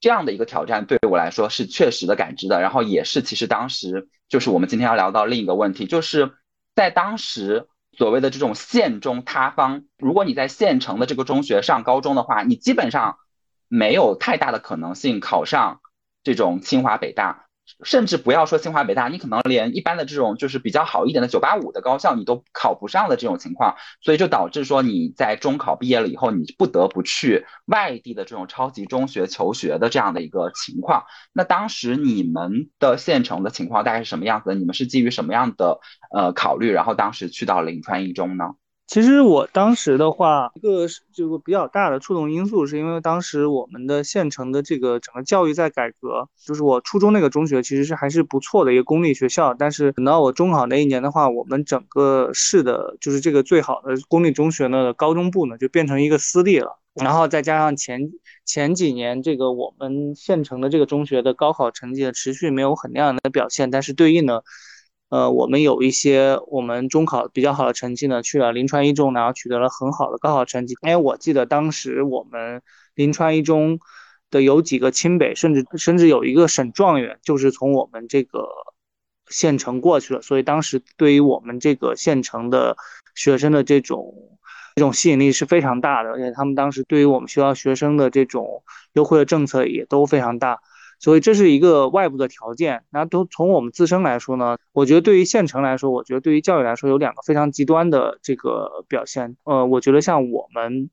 [0.00, 2.60] 这样的一个挑战，对我来说是确实的感知的。
[2.60, 6.32] 然后也是其实当时就是我们今天要聊到另一个问题，就是。
[6.74, 13.18] 在当时所谓的这种县中塌方，如果你在县城的这个中学上高中的话，你基本上
[13.68, 15.80] 没有太大的可能性考上
[16.22, 17.49] 这种清华北大。
[17.84, 31.04] 甚至不要说清华北大，你可能连一般的这种就是比较好一点的九八五的高校你都考不上的这种情况，所以就导致说你在中考毕业了以后，你不得不去外地的这种超级中学求学的这样的一个情况。
[31.32, 34.54] 那当时你们的县城的情况大概是什么样子？
[34.54, 35.80] 你们是基于什么样的
[36.14, 38.44] 呃考虑，然后当时去到临川一中呢？
[38.90, 46.28] 其实我当时的话，一个这个比较大的触动因素，是因为当时我们的县城的这个整个教育在改革。
[46.44, 56.80] 就是我初中那个中学其实是还是不错的一个公立学校，但是等到我中考那一年的话，我们整个市的就是这个最好的公立中学呢，高中部呢就变成一个私立了。
[56.94, 58.10] 然后再加上前
[58.44, 64.42] 前几年这个我们县城的这个中学的高考成绩的持续没有很亮眼的表现，但是对应的。
[65.10, 70.76] 呃，我们有一些我们中考比较好的成绩呢，去了临川一中，然后取得了很好的高考成绩。
[70.82, 72.62] 因为我记得当时我们
[72.94, 73.80] 临川一中
[74.30, 78.48] 的有几个清北，甚至甚至有一个省状元，就是从我们这个
[79.28, 80.22] 县城过去了。
[80.22, 82.76] 所以当时对于我们这个县城的
[83.16, 84.14] 学生的这种
[84.76, 90.60] 这种吸引力是非常大的，而且他们当时对于我们学校学生的这种优惠的政策也都非常大。
[91.00, 99.36] 所以这是一个外部的条件，那都从我们自身来说呢，我觉得对于县城来说，我觉得对于教育来说有两个非常极端的这个表现。
[99.44, 100.90] 呃，我觉得像我们，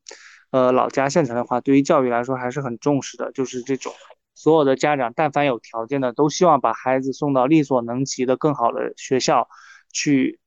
[0.50, 3.92] 呃，老家县城的话，对于教育来说还是很重视的，就是这种
[4.34, 9.48] 所有的家长但凡有条件的，都希望把孩子送到力所能及的更好的学校
[9.92, 10.40] 去。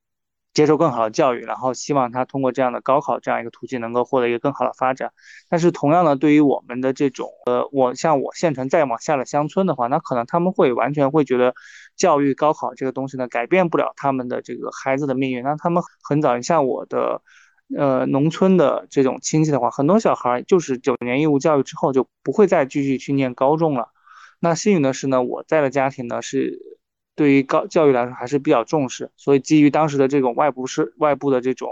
[0.53, 5.13] 接受更好的教育，然后希望他通过这样的高考这样一个途径能够获得一个更好的发展。
[5.49, 11.55] 但是同样的，对于我们的这种呃，我像我县城再往下的乡村的话，那可能他们会完全会觉得
[11.95, 15.41] 教育高考这个东西呢，改变不了他们的这个孩子的命运。
[15.41, 17.21] 那他们很早像我的
[17.77, 23.87] 呃农村的这种亲戚的话，很多小孩就是九年义务教育之后就不会再继续去念高中了。
[24.41, 26.80] 那幸运的是呢，我在的家庭呢是。
[27.15, 31.69] 对于高教育来说还是比较重视，所以基于当时的这种外部是外部的这种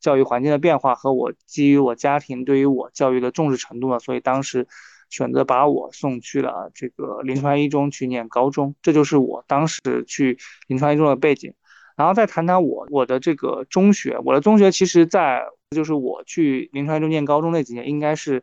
[0.00, 4.66] 教育环境的变化和我基于我家庭对于我教育的重视程度呢，所以当时
[5.08, 11.54] 选择把我送去了这个临川一中去念高中，这就是我当时去临川一中的背景。
[11.96, 18.42] 然后再谈谈我我的这个中学，我的中学其实在就是我去临川一中念高中那几年，应该是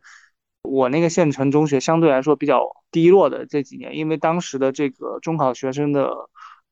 [0.62, 6.28] 我那个县城中学相对来说比较低落的这几年，因为当时的这个中考学生的。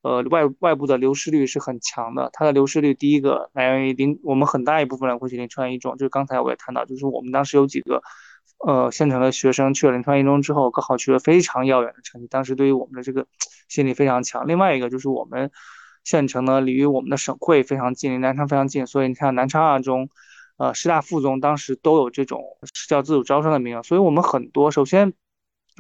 [0.09, 2.31] 呃，外外部的流失率是很强的。
[2.33, 8.03] 它的流失率，第一个来源于临，我们很大一部分人会去临川一中，就是刚才我也谈到，就是我们当时有几个，
[8.67, 13.27] 呃，县城的学生去了临川一中之后，高考取得非常耀眼的成绩，当时对于我们的这个
[13.69, 14.47] 心理非常强。
[14.47, 15.51] 另外一个就是我们
[16.05, 20.09] 县城呢，离我们的省会非常近，离南昌非常近，所以你看南昌二中、
[20.57, 22.43] 呃师大附中当时都有这种
[22.73, 25.13] 市教自主招生的名额，所以我们很多首先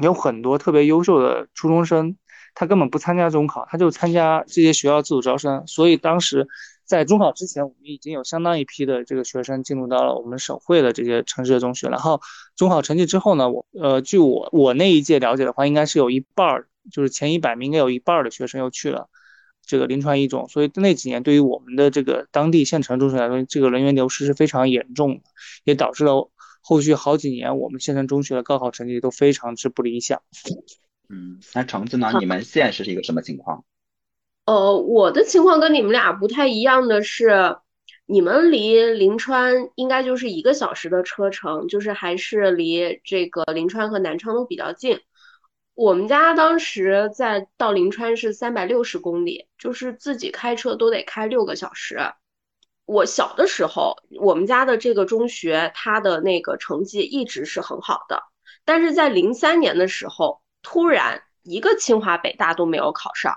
[0.02, 2.16] 有很多特别优秀的初中生。
[2.54, 5.66] 他根本不参加中考，他就参加这些学校自主招生。
[5.66, 6.46] 所以当时
[6.84, 11.88] 在中考之前，我们已经有相当一批的这个学生进入到了我们省会的这些城市的中学。
[11.88, 12.20] 然后
[12.56, 19.08] 中考成绩之后呢，我呃，据我我那一届了解的话，应该是有一半儿，就是前一百名应该有一半儿的学生又去了
[19.66, 20.48] 这个临川一中。
[20.48, 25.20] 所以那几年对于我们的这个当地县城中学来说，这个人员流失是非常严重的，
[25.64, 26.30] 也导致了
[26.62, 30.22] 后续好几年我们县城中学的高考成绩都非常之不理想。
[31.08, 32.12] 嗯，那橙子呢？
[32.18, 33.64] 你们现实是一个什么情况？
[34.44, 37.56] 呃，我的情况跟你们俩不太一样的是，
[38.06, 45.00] 你们离临川应该就是一个小时的车程，就是还是离这个临川和南昌都比较近。
[45.74, 52.00] 我们家当时在到临川是三百六十公里，就是自己开车都得开六个小时。
[52.84, 58.22] 我小的时候，我们家的这个中学，它的那个成绩一直是很好的，
[58.64, 60.40] 但是在零三年的时候，
[60.70, 63.34] 突然一个清华北大都没有考上，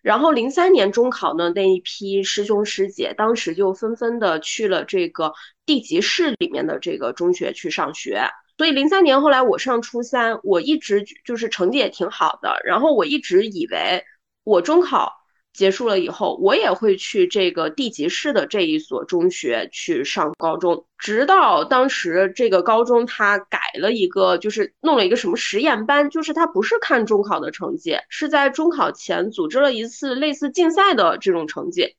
[0.00, 5.34] 然后零三年中考呢，那一批师兄师姐当时就纷纷的去了这个
[5.66, 8.22] 地级市里面的这个中学去上学。
[8.56, 14.02] 所以零三年后来我上初三，我一直就是成绩也挺好的，然后我一直以为
[14.42, 15.12] 我中考
[15.52, 20.86] 结束了以后，我也会去这个地级市的这一所中学去上高中。
[20.96, 31.96] 直到当时这个高中他改了一个，就是弄了一个什么实验班，就是他不是看中考的成绩，是在中考前组织了一次类似竞赛的这种成绩，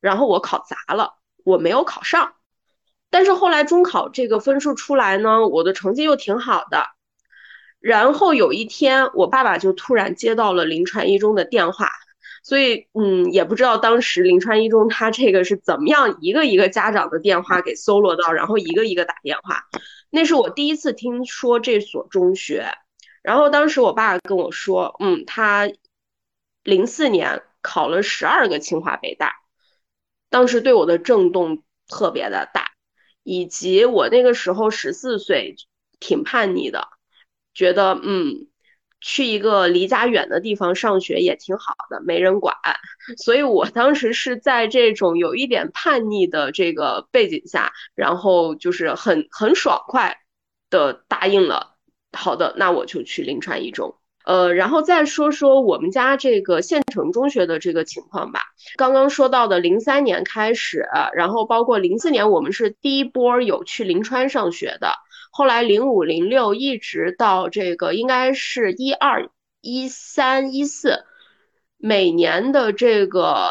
[0.00, 2.34] 然后我考砸了，我没有考上。
[3.10, 6.86] 但是后来中考这个分数出来呢，我的成绩又挺好的。
[7.80, 11.90] 然后有一天，我爸爸就突然接到了临川一中的电话，
[12.42, 19.64] 所以嗯，也不知道当时临川一中他这个是怎么样一个一个家长的电话给搜罗到，然后一个一个打电话。
[20.10, 22.66] 那是我第一次听说这所中学。
[23.22, 25.70] 然后当时我爸跟我说，嗯，他
[26.64, 29.34] 零四年考了十二个清华北大，
[30.28, 32.72] 当时对我的震动特别的大。
[33.24, 35.54] 以及我那个时候十四岁，
[36.00, 36.88] 挺叛逆的，
[37.54, 38.48] 觉得嗯，
[39.02, 42.56] 去一个离家远的地方上学也挺好的，没人管。
[43.18, 50.18] 所以我当时是在这种有一点叛逆的这个背景下，然后就是很很爽快
[50.70, 51.74] 的答应了。
[52.12, 53.96] 好的，那我就去临川一中。
[54.24, 58.40] 呃，然后再说说我们家这个县城中学的这个情况吧。
[58.76, 64.94] 刚刚说到的零三年开始，然后包括零四年，我们是第一波有去临川上学的。
[65.34, 69.30] 后来零五、零六一直到这个应该是一二、
[69.62, 71.06] 一三、一四，
[71.78, 73.50] 每年的这个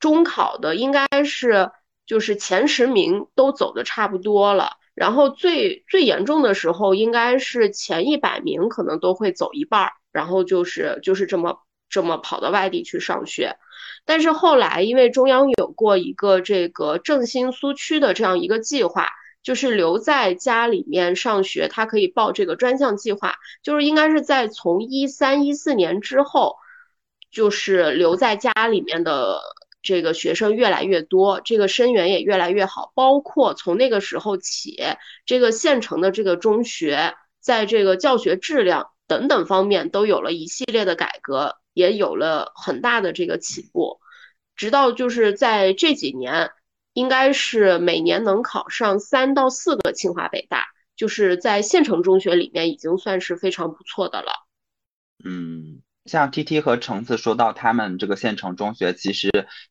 [0.00, 1.70] 中考的应该是
[2.06, 4.78] 就是前十名都走的差不多了。
[4.94, 13.58] 然后最最严重的时候，应该是前一百名可能都会走一半儿，然后就是就是这么这么跑到外地去上学。
[14.06, 19.06] 但是后来，因为中央有过一个这个振兴苏区的这样一个计划，
[19.48, 26.56] 就是留在家里面上学，他可以报这个专项计划，就是应该是在从一三一四年之后，
[27.30, 29.40] 就是留在家里面的。
[29.80, 34.76] 这个学生越来越多，这个生源也越来越好，包括从那个时候起，
[35.24, 44.00] 这个县城的这个中学，在这个教学质量等等方面都有了一系列的改革，也有了很大的这个起步，
[44.56, 46.50] 直到就是在这几年，
[46.92, 54.32] 应该是每年能考上三到四个清华北大，就是在县城中学里面已经算是非常不错的了。
[55.24, 55.82] 嗯。
[56.06, 59.28] 像 T T 和橙子说到，他们这个县城中学，其实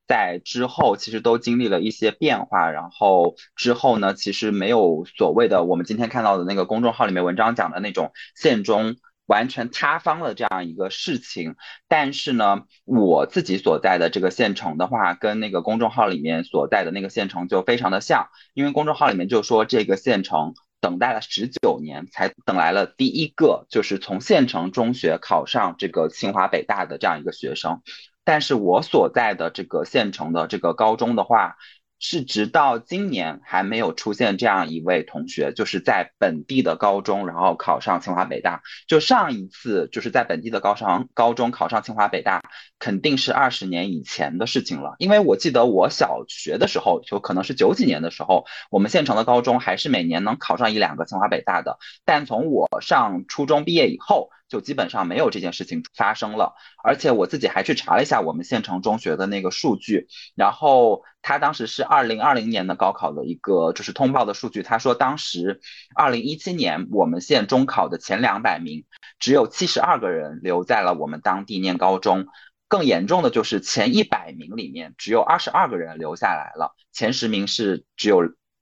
[0.07, 11.55] 在之后其实都经历了一些变化，然后之后呢，其实没有所谓的我们今天看到的那个公众号里面文章讲的那种县中完全塌方了这样一个事情。
[11.87, 20.55] 但是呢，我自己所在的这个县城的话，跟那个公众号里面所在的那个县城就非常的像，因为公众号里面就说这个县城。
[20.79, 27.81] 等待了十九年，才等来了第一个，就是从县城中学考上这个清华北大的这样一个学生。
[28.23, 31.57] 但是我所在的这个县城的这个高中的话。
[31.99, 38.61] 是直到今年还没有出现这样一位同学，就是在本地的高中，然后考上清华北大。
[38.87, 42.43] 就上一次就是在本地的高上高中考上清华北大，
[42.79, 44.95] 肯定是二十年以前的事情了。
[44.99, 51.77] 因为我记得我小学的时候，就可能是九几年的时候，我们县城的高中还是每年能考上一两个清华北大的。
[52.05, 65.59] 但从我上初中毕业以后，就基本上没有这件事情发生了，而且我自己还去查了一下我们县城中学的那个数据，然后他当时是二零二零年的高考的一个就是通报的数据，他说当时
[65.95, 68.85] 二零一七年我们县中考的前两百名
[69.19, 72.27] 只有七十二个人留在了我们当地念高中，
[72.69, 78.21] 更严重的就是前一百名里面只有二十二个人留下来了，前十名是只有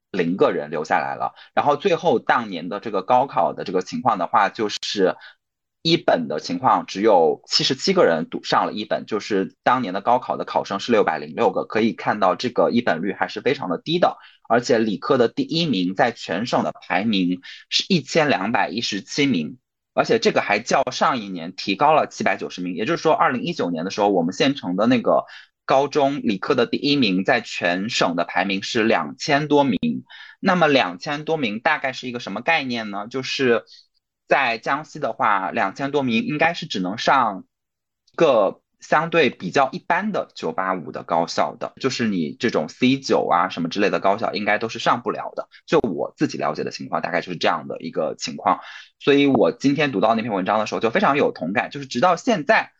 [0.09, 5.15] 零个人留下来了，然后最后当年的这个高考的这个情况的话就是。
[5.85, 14.17] 一本的情况只有七十七个人读上了一本，就是当年的高考的考生是六百零六个，可以看到这个一本率还是非常的低的。
[14.49, 19.59] 而且理科的第一名在全省的排名是一千两百一十七名，
[19.93, 22.73] 而且这个还较上一年提高了七百九十名。
[22.73, 25.25] 也就是说，二零一九年的时候，我们县城的那个
[25.65, 29.79] 高中理科的第一名在全省的排名是两千多名。
[30.39, 33.05] 那么两千多名大概是一个什么概念呢？
[33.07, 33.65] 就是
[34.27, 37.43] 在江西的话，两千多名应该是只能上
[38.15, 45.47] 个相对比较一般的九八五的高校的，就是你这种 C 九啊什么之类的高校，应该都是上不了的。
[45.65, 48.61] 就我自己了解的情况，大概就是这样的一个情况。
[48.99, 51.69] 所以我今天读到那篇文章的时候，就非常有同感。
[51.69, 52.71] 就是直到现在，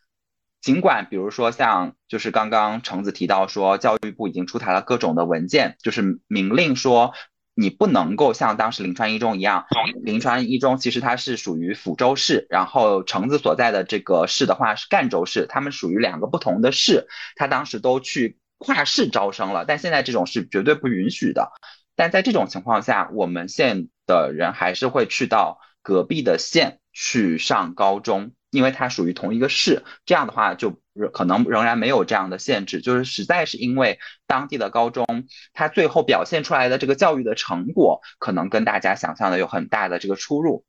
[0.60, 7.12] 尽管比如说像就是刚刚橙子提到说，教育部已经出台了各种的文件，就是明令说。
[7.58, 9.64] 你不能够像当时临川一中一样，
[10.02, 21.50] 临川一中其实它是属于抚州市，然后橙子所在的这个市的话是赣州市，他们属于两个不同的市，他当时都去跨市招生了，但现在这种是绝对不允许的。
[21.94, 28.32] 但在这种情况下，我们县的人还是会去到隔壁的县去上高中。
[28.56, 30.80] 因为它属于同一个市，这样的话就
[31.12, 35.04] 可能仍然没有这样的限制，就是实在是因为当地的高中，
[35.52, 40.64] 它最后表现出来的这个教育的成果，可能跟大家想象的有很大的这个出入。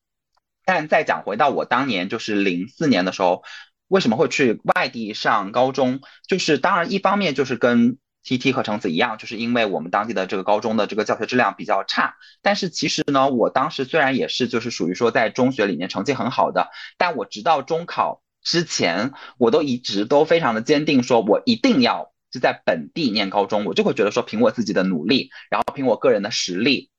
[0.65, 3.43] 但再讲回到我当年就是零四年的时候，
[3.87, 6.01] 为什么会去外地上高中？
[6.27, 7.97] 就是当然一方面就是跟。
[8.27, 12.15] T T 和橙子一样，就是因为我们当地的这个高中的这个教学质量比较差。
[12.41, 23.63] 但是其实呢，我当时虽然也是就是属于说在中学里面成绩很好的，但我直到中考之前，我都一直都非常的坚定，说我一定要就在本地念高中。
[23.63, 26.91] 我就会觉得说，凭我自己的努力，然后凭我个人的实力。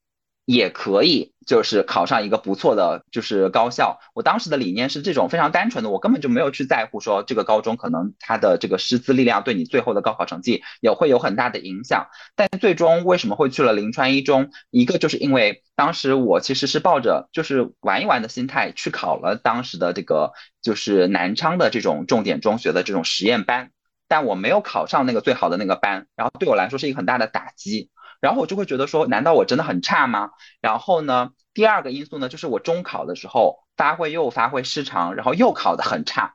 [0.48, 4.00] 也可以，就是考上一个不错的，就是高校。
[4.14, 12.06] 我当时的理念是这种非常单纯的，我根本就没有去在乎说这个高中可能它的这个师资力量对你最后的高考成绩也会有很大的影响。
[12.34, 14.48] 但最终为什么会去了临川一中？
[14.70, 20.32] 一个就是因为当时我其实是抱着就是玩一玩的心态去考了当时的这个
[20.62, 23.70] 就是南昌的这种重点中学的这种实验班，
[24.08, 27.90] 但我没有考上那个最好的那个班，然后对我来说是一个很大的打击。
[28.20, 30.30] 然后我就会觉得说，难道我真的很差吗？
[30.60, 36.34] 然后呢，第二个因素呢，就是我中考的时候发挥又发挥失常，然后又考得很差，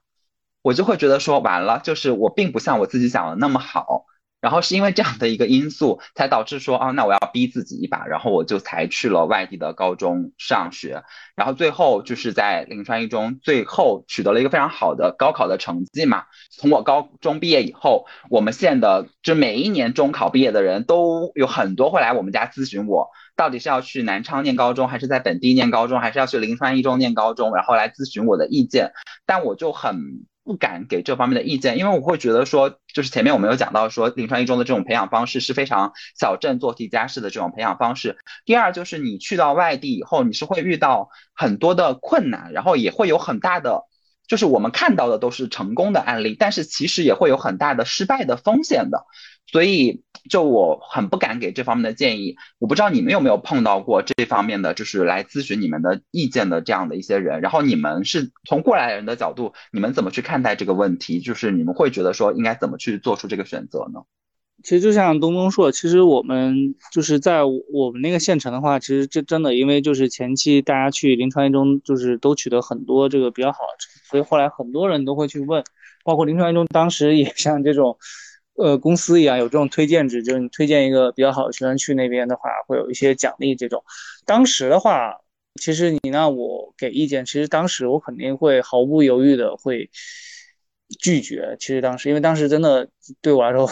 [0.61, 4.05] 我就会觉得说，完了，就是我并不像我自己想的那么好。
[4.43, 11.01] 然后是因为这样的一个因素，才导致说啊，那我要逼自己一把，然后我就才去了外地的高中上学，
[11.33, 16.25] 然后最后就是在临川一中，最后取得了一个非常好的高考的成绩嘛。
[16.51, 28.91] 从我高中毕业以后，我们县的就每一年中考毕业的人都有很多会来我们家咨询我，到底是要去南昌念高中，还是在本地念高中，还是要去临川一中念高中，然后来咨询我的意见，
[29.25, 30.25] 但我就很。
[30.43, 38.17] 不敢给这方面的意见，因为我会觉得说，就是前面我们有讲到说，临川一中的这种培养方式是非常小镇做题家式的这种培养方式。
[38.45, 43.85] 第二就是你去到外地以后，你是会遇到很多的困难，然后也会有很大的，
[44.28, 49.05] 就是我们看到的都是成功的案例，但是其实也会有很大的失败的风险的。
[49.45, 52.38] 所以，就我很不敢给这方面的建议。
[52.57, 57.41] 我不知道你们有没有碰到过这方面的，就是来咨询你们的意见的这样的一些人。
[57.41, 61.19] 然后你们是从过来人的角度，你们怎么去看待这个问题？
[61.19, 63.99] 就是你们会觉得说应该怎么去做出这个选择呢？
[64.61, 75.63] 其实就像东东说，其实我们就是在我们那个县城的话，其实这真的因为就是前期大家去临川一中，就是都取得很多这个比较好的成，所以后来很多人都会去问，
[76.03, 77.97] 包括临川一中当时也像这种。
[78.55, 83.55] 呃，公司一样有这种推荐制，就是你推荐一个比较好的学生去那边的话，会有一些奖励。
[83.55, 83.83] 这种，
[84.27, 85.17] 当时的话，
[85.59, 89.89] 其实你让我给意见，其实当时我肯定会毫不犹豫的会
[90.99, 91.55] 拒绝。
[91.59, 92.89] 其实当时，因为当时真的
[93.21, 93.69] 对我来说，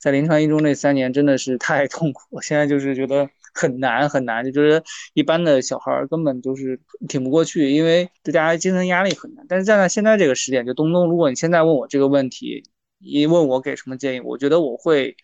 [0.00, 2.22] 在临床一中那三年真的是太痛苦。
[2.30, 4.82] 我现在就是觉得很难很难，就觉得
[5.14, 9.42] 一般的小孩根本就是挺不过去，因为对大家精神压力很大。
[9.48, 12.64] 但是站在现在这个时点，就东东，如果你现在问我这个问题。
[12.98, 15.16] 你问我给什么建议，我觉得我会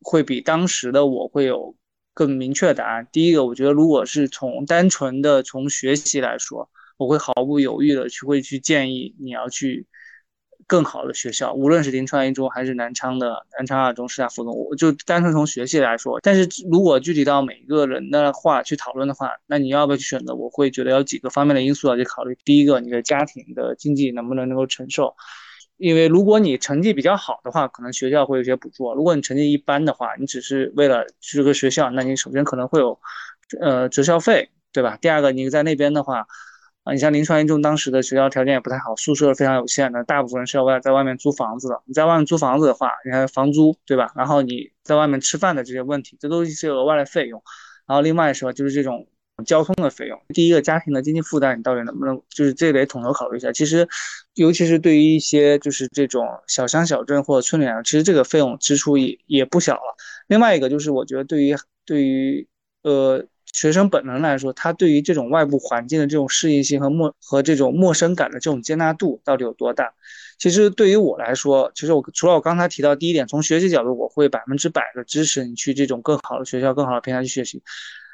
[0.00, 1.76] 会比当时的我会有
[2.12, 3.06] 更明确的答案。
[3.12, 9.86] 第一个，我觉得如果是从单纯的从学习来说，我会毫不犹豫的去会去建议你要去
[10.68, 16.20] 更好的学校，无论是临川一中还是南昌的南昌二中、师大附中，我就单纯从学习来说。
[16.22, 20.34] 但是如果具体到每一个人的话去讨论的话，那你要不要去选择？
[20.34, 22.36] 我会觉得有几个方面的因素要去考虑。
[22.44, 25.16] 第一个，你的家庭的经济能不能能够承受。
[25.78, 32.98] 因为如果你成绩比较好的话，可能学校会有些补助；如果你成绩一般的话，你只是为了去这个学校，那你首先可能会有，
[33.60, 34.98] 呃，择校费，对吧？
[35.00, 36.26] 第二个，你在那边的话，
[36.92, 41.82] 你像临川一中当时的学校条件也不太好，宿舍非常有限的，大部分人是要外在外面租房子的。
[41.86, 44.12] 你在外面租房子的话，你看房租对吧？
[44.14, 47.42] 然后你在外面吃饭的这些问题，这都是一些额外的费用。
[47.86, 49.06] 然后另外说就是这种
[49.44, 53.52] 交通的费用，第一个家庭的经济负担，你到底能不能就是这得统筹考虑一下。
[53.52, 53.86] 其实，
[54.34, 59.96] 尤其是对于一些就是这种小乡小镇或者村里来说，其实这个费用支出也也不小了。
[60.26, 62.48] 另外一个就是我觉得对于对于
[62.82, 63.26] 呃。
[63.60, 69.92] 学生本人来说，他对于这种外部环境的这种适应性和陌和这种陌生感的这种接纳度到底有多大？
[70.38, 77.60] 其实对于我来说，其实我除了我刚才提到第一点，从学习角度，我会百分之百的支持你去这种更好的学校、更好的平台去学习。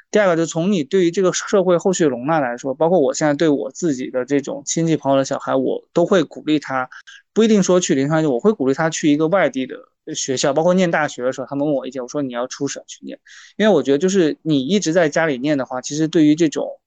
[0.09, 6.89] 第二个，就从你对于这个社会后续容纳来说，包括我现在对我自己的这种亲戚朋友的小孩，我都会鼓励他，
[7.33, 9.75] 不一定说去临川，我会鼓励他去一个外地的。
[10.13, 13.19] 学校包括念大学的时候，他们问我意见，我说你要出省去念，
[13.57, 16.79] 因为我觉得就是你一直在家里念的话，其实对于这种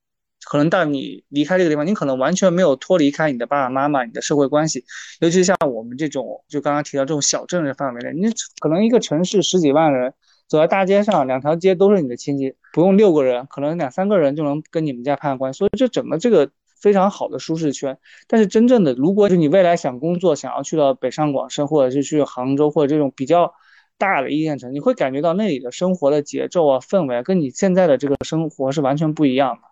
[0.44, 4.84] 可能到你离开这个地方，你可能完全没有脱离开你的爸爸妈妈、你的社会关系，
[5.20, 10.14] 尤其像我们这种就刚刚提到这种小镇的范围内，你可能一个城市十几万人
[10.46, 16.50] 走在大街上，两条街都是你的亲戚，不用六个人，可能两三个人就能跟你们家攀上关系，所以这整个这个。
[16.80, 23.52] 非常好的舒适圈，但是真正的，如果是你未来想工作，想要去到北上广深，或者是去杭州，或者这种比较
[23.98, 29.62] 大的一线城，你会感觉到那里的生活的节奏啊、氛围啊，跟你现在的这个生活是完全不一样的。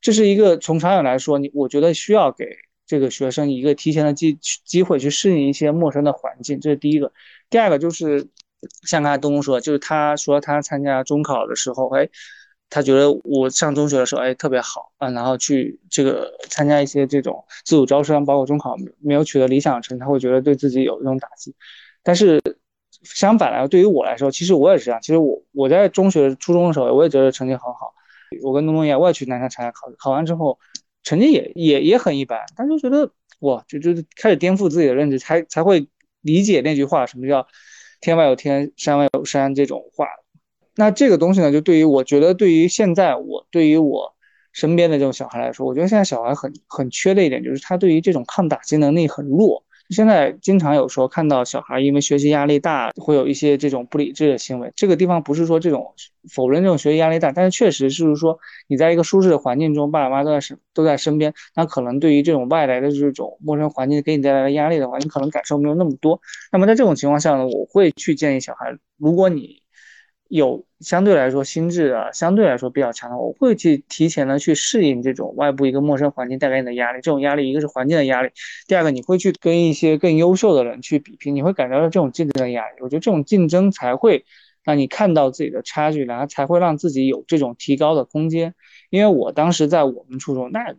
[0.00, 2.46] 这是一个从长远来说，你我觉得需要给
[2.86, 7.12] 这个学生一个提前的机机会去适应一些陌生的环境，这是第一个。
[7.48, 8.28] 第二个就是
[8.82, 12.08] 像刚才东东说，就是他说他参加中考的时候，哎。
[12.74, 21.54] 他觉得我上中学的时候，哎，特别好啊，然后去这个参加一些这种自主招生，包括中考没有取得理想成绩，他会觉得对自己有一种打击。
[22.02, 22.42] 但是
[23.04, 25.00] 相反来，对于我来说，其实我也是这样。
[25.00, 27.94] 其实我我在中学、初中的时候，我也觉得成绩很好。
[28.42, 30.58] 我跟东东一样，我也去南山参加考试，考完之后
[31.04, 33.08] 成绩也也也很一般，但是觉得
[33.38, 35.86] 哇，就就是开始颠覆自己的认知，才才会
[36.22, 37.46] 理解那句话，什么叫
[38.00, 40.08] 天外有天，山外有山这种话。
[40.76, 44.12] 那这个东西呢，就对于我觉得，对于现在我对于我
[44.52, 49.62] 身边的这种小孩来说，我觉得现在小孩很很缺的一点就是他对于这种抗打击能力很弱。
[49.90, 54.72] 现在经常有时候看到小孩因为学习压力大，会有一些这种不理智的行为。
[54.74, 55.94] 这个地方不是说这种
[56.32, 66.18] 否认这种学习压力大，但是确实是说你在一个舒适的环境中，爸爸妈妈都在身都在身边，那可能对于这种外来的这种陌生环境给你带来的压力的话，你可能感受没有那么多。
[66.50, 69.63] 那么在这种情况下呢，我会去建议小孩，如果你。
[70.36, 76.96] 有相对来说心智啊，相对来说比较强的，我会去提前的去适应这种外部一个陌生环境带给你的压力。
[77.00, 78.30] 这种压力，一个是环境的压力，
[78.66, 82.78] 第二个你会去跟一些更优秀的人去比拼，你会感觉到这种竞争的压力。
[82.80, 84.24] 我觉得这种竞争才会
[84.64, 88.56] 让你看到自己的差距，然后才会让自己有这种提高的空间。
[88.90, 90.74] 因为我当时在我们初中，那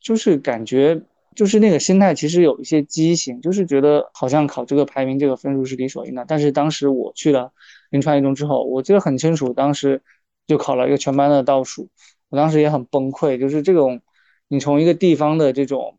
[0.00, 1.00] 就是感觉
[1.36, 6.24] 就是那个心态其实有一些畸形，就是觉得好像考这个排名这个分数是理所应当。
[6.26, 7.52] 但是当时我去了。
[7.96, 10.02] 临川一中之后，我记得很清楚，当时
[10.46, 11.88] 就考了一个全班的倒数，
[12.28, 13.38] 我当时也很崩溃。
[13.38, 14.02] 就是这种，
[14.48, 15.98] 你从一个地方的这种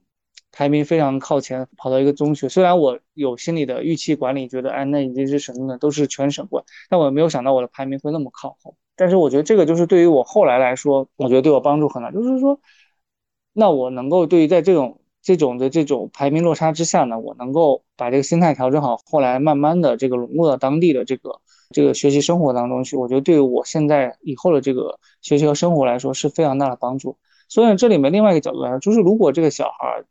[0.52, 8.78] 排名非常靠前，跑到一个中学，虽然我有心理的预期管理，觉得哎，那已经是什么的，都是全省冠，但我没有想到我的排名会那么靠后。
[8.96, 12.12] 但是我觉得这个就是对于我后来来说，我觉得对我帮助很大。
[12.12, 12.60] 就是说，
[13.54, 21.42] 那我能够对于在这种这种的这种排名落差之下呢，我能够把这个心态调整好，后来慢慢的这个融入到当地的这个。
[21.72, 27.18] 这个学习生活当中去，我觉得对于我现在以后的这个学习和生活来说是非常大的帮助。
[27.50, 30.06] 所以这里面另外一个角度来说，就是如果这个小孩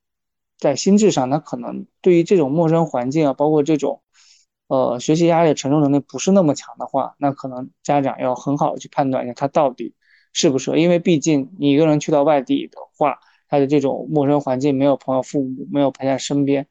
[0.58, 4.02] 在心智上，他可能对于这种陌生环境啊，包括这种
[4.68, 9.94] 呃学习压力承受能力不是那么强的话，那可能家长要很好的去判断一下他到底
[10.34, 10.76] 适不适合。
[10.76, 16.66] 因为毕竟你一个人去到外地的话，他的这种陌生环境，没有朋友、父母没有陪在身边，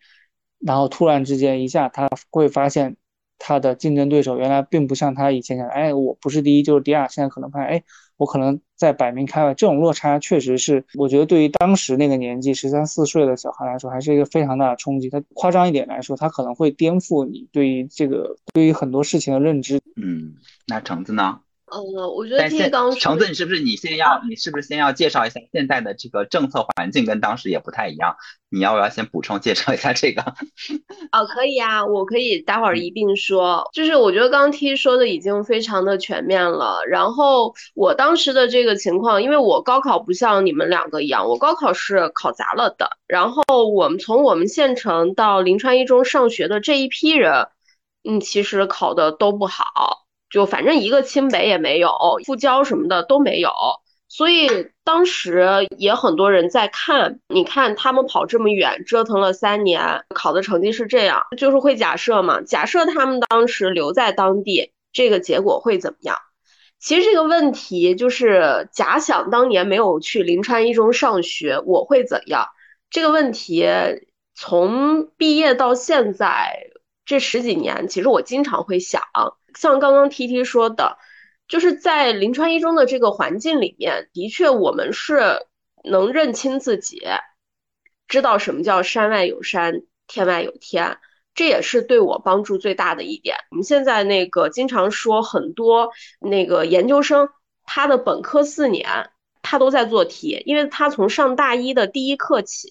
[0.60, 2.98] 然后突然之间一下他会发现。
[3.38, 7.84] 他的竞争对手原来并不像他以前想，哎，我不是第一就是第二，现在可能发现，哎，
[8.16, 9.54] 我可能在百名开外。
[9.54, 15.10] 这种落差确实是，我觉得对于当时那个年纪十三四岁的小孩来说，还是一个非常大的冲击。
[15.10, 19.82] 他夸张一点来说，他可能会颠覆你对于这个对于很多事情的认知。
[19.98, 20.34] 嗯，
[20.66, 21.42] 那橙子呢？
[21.82, 22.50] 呃，我觉得
[22.96, 28.16] 橙子，你是不是你先要，你是不是先要介绍一下现在的这个政策环境跟当时也不太一样？
[28.50, 30.22] 你要不要先补充介绍一下这个？
[31.12, 33.70] 哦，可以啊，我可以待会儿一并说。
[33.74, 36.82] 就是我觉得刚刚 T 说的已经非常的全面了。
[36.88, 42.92] 然后我当时的这个情况，因为我高考不像你们两个一样，我高考是考砸了的。
[43.08, 47.50] 然后我们从我们县城到临川一中上学的这一批人，
[48.08, 50.05] 嗯，其实考的都不好。
[50.36, 51.90] 就反正一个清北也没有，
[52.26, 53.50] 复交什么的都没有，
[54.10, 54.50] 所以
[54.84, 66.18] 当时也很多人在看，你看他们跑这么远，折腾了三年，考的成绩是这样，就是会假设嘛，假设他们当时留在当地，这个结果会怎么样？
[66.82, 72.50] 其实这个问题就是假想当年没有去临川一中上学，我会怎样？
[72.90, 73.66] 这个问题
[74.36, 76.72] 从毕业到现在
[77.06, 79.02] 这十几年，其实我经常会想，
[79.56, 80.98] 像刚刚 T T 说的。
[81.48, 85.46] 就是在临川一中的这个环境里面，的确我们是
[85.84, 87.04] 能认清自己，
[88.08, 90.98] 知道什么叫山外有山，天外有天，
[91.36, 93.38] 这也是对我帮助最大的一点。
[93.52, 97.30] 我们现在那个经常说很多那个研究生，
[97.64, 99.12] 他的本科四年
[99.44, 102.70] 他都在做题，因为他从上大一的第一课起，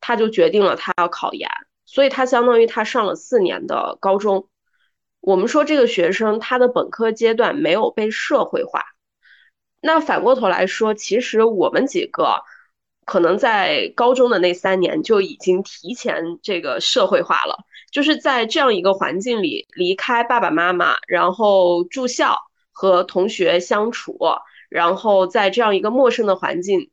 [0.00, 1.50] 他就决定了他要考研，
[1.84, 4.48] 所以他相当于他上了四年的高中。
[5.24, 8.82] 我们说这个学生他的本科阶段没有被社会化，
[9.80, 12.42] 那反过头来说，其实我们几个
[13.06, 22.38] 可能在高中的那三年就已经提前这个社会化了，就是在这样一个环境里离开爸爸妈妈，然后住校
[22.70, 24.18] 和同学相处，
[24.68, 26.90] 然后在这样一个陌生的环境。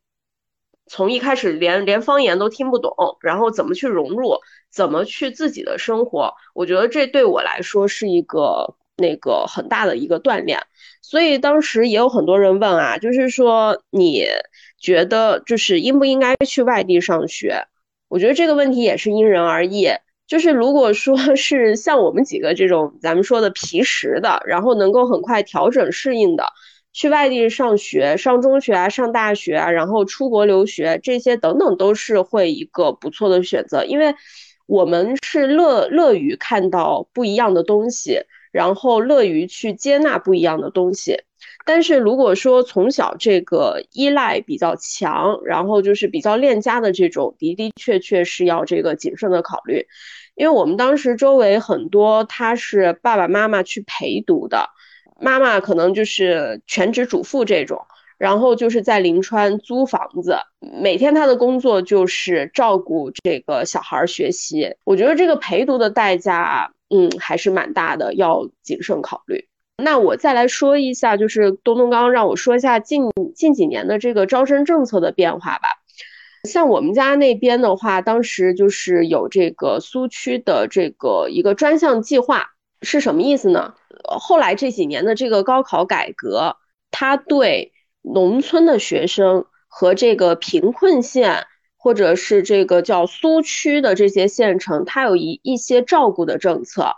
[0.87, 4.39] 从一开始连连方言都听不懂，然后怎么去融入，
[4.71, 10.59] 怎么去自己的生活，我觉得这对我来说是一个那个很大的一个锻炼。
[11.01, 14.25] 所以当时也有很多人问啊，就是说你
[14.79, 17.65] 觉得就是应不应该去外地上学？
[18.07, 19.89] 我觉得这个问题也是因人而异。
[20.27, 26.45] 就是如果说 是像我们几个这种咱们说的皮实的，然后能够很快调整适应的。
[26.93, 34.13] 去外地上学，上中学啊，上大学啊，然后出国留学，这些等等都是会一个不错的选择，因为
[34.71, 38.21] 我们是乐乐于看到不一样的东西，
[38.53, 41.17] 然后乐于去接纳不一样的东西。
[41.65, 49.85] 但是如果说从小这个依赖比较强，然后就是比较恋家的这种，的的确确是要这个谨慎的考虑，
[50.35, 54.69] 因为我们当时周围很多他是爸爸妈妈去陪读的。
[55.19, 57.81] 妈妈可能就是全职主妇这种，
[58.21, 60.37] 然后就是在临川租房子，
[60.79, 64.75] 每天他的工作就是照顾这个小孩学习。
[64.83, 69.47] 我觉得这个陪读的代价，嗯，还是蛮大的，要谨慎考虑。
[69.77, 75.69] 那我再来说一下，就是东东刚刚让我说一下近近几年的这个招生政策的变化吧。
[76.47, 82.51] 像我们家那边的话，当时就是有这个苏区的这个一个专项计划，
[82.83, 83.73] 是什么意思呢？
[84.03, 86.57] 后来这几年的这个高考改革，
[86.91, 87.70] 它对
[88.01, 91.45] 农村的学生和这个贫困县
[91.77, 96.95] 或者是这个叫苏区的这些县城，它有一一些照顾的政策。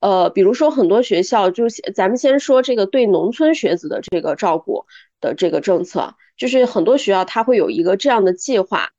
[0.00, 4.86] 呃，比如说很多学校，就咱们先说这个对农村学子的这个照顾
[5.20, 8.90] 的这个政策，就是很多学校它会有一个这样的计划，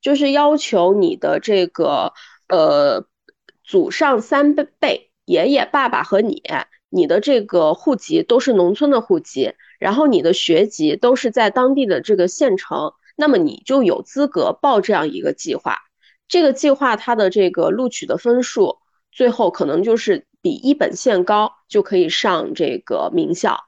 [0.00, 2.14] 就是要求你的这个
[2.48, 3.04] 呃
[3.64, 6.42] 祖上三辈辈爷爷、爸爸和你。
[6.88, 15.78] 你的这个户籍都是农村的户籍，然后你的学籍都是在当地的这个县城，那么你就有资格报这样一个计划。
[16.28, 18.78] 这个计划它的这个录取的分数，
[19.12, 23.64] 最后可能就是比一本线高，就可以上这个名校。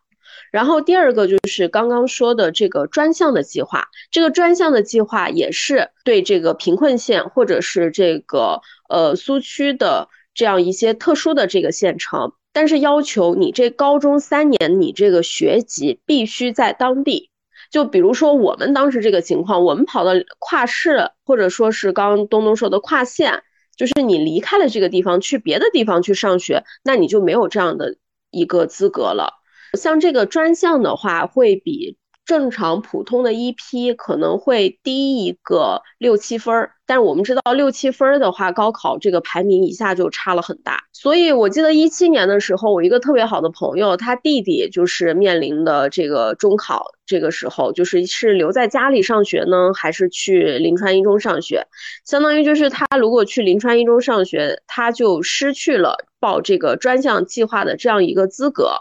[0.51, 12.33] 然后第二个就是刚刚说的这个专项的计划，这个专项的计划也是对这个贫困县或者是这个呃苏区的这样一些特殊的这个县城。
[12.53, 17.31] 但是要求你这高中三年，你这个学籍必须在当地。
[17.71, 23.43] 就比如说我们当时这个情况，我们跑到跨市，或者说是刚刚东东说的跨县，
[23.77, 27.97] 就是你离开了这个地方去别的地方去上学，那你就没有这样的
[28.31, 29.35] 一个资格了。
[29.75, 31.97] 像这个专项的话，会比。
[32.29, 40.85] 正常普通的一批可能会低一个六七分儿，但是我们知道六七分儿的话，高考这个排名一下就差了很大。
[40.93, 51.67] 所以我记得一七年的时候，我一个特别好的朋友，他弟弟就是面临的这个中考，这个时候就是是留在家里上学呢，还是去临川一中上学？
[52.05, 58.73] 相当于就是他如果去临川一中上学，他就失去了报这个专项计划的这样一个资格。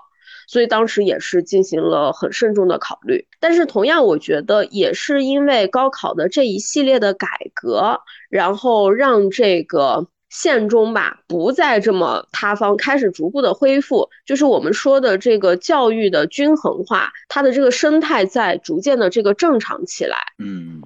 [0.48, 20.18] 所以当时也是进行了很慎重的考虑，但是同样，我觉得也是因为高考的这一系列的改革，然后让这个县中吧不再这么塌方，开始逐步的恢复，就是我们说的这个教育的均衡化，它的这个生态在逐渐的这个正常起来。
[20.40, 20.82] 嗯。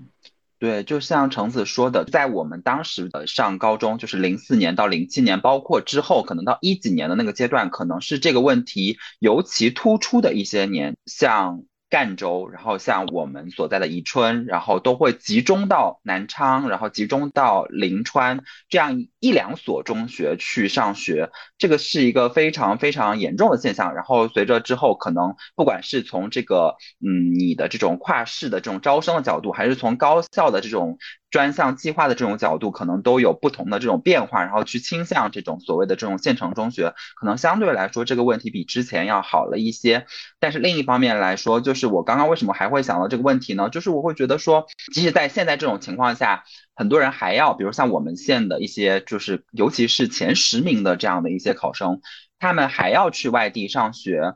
[0.62, 10.96] 对，就像橙子说的，在我们当时的上高中，就是零四年到零七年，包括之后可能到一几年的那个阶段，可能是这个问题尤其突出的一些年。
[11.08, 23.96] 像赣州，然后像我们所在的宜春，然后都会集中到南昌，然后集中到临川这样一两所中学去上学，这个是一个非常非常严重的现象。
[23.96, 30.98] 然后随着之后可能不管是从这个嗯你的这种跨市的这种招生的角度，还是从高校的这种。
[31.32, 40.06] 专项计划的这种角度，可能都有不同的这种变化，然后去倾向这种所谓的这种县城中学，可能相对来说这个问题比之前要好了一些。
[40.42, 43.70] 但是另一方面来说，就是我刚刚为什么还会想到这个问题呢？
[43.70, 46.44] 就是我会觉得说，即使在现在这种情况下，
[46.82, 52.02] 很多人还要，比如像我们县的一些，就是尤其是前十名的这样的一些考生，
[52.40, 54.34] 他们还要去外地上学。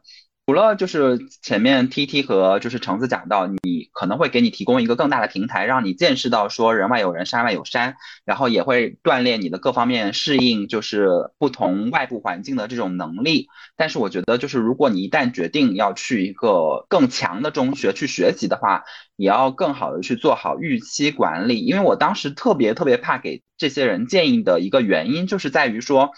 [0.48, 13.48] 除了就是前面 T T 和就是橙子讲到，你可能会给你提供一个更大的平台，让你见识到说人外有人，山外有山，然后也会锻炼你的各方面适应就是不同外部环境的这种能力。
[13.76, 18.84] 但是我觉得就是如果你一旦决定要去一个更强的中学去学习的话，
[19.16, 21.66] 也要更好的去做好预期管理。
[21.66, 26.12] 因为我当时特别特别怕给这些人建议的一个原因，就是在于说，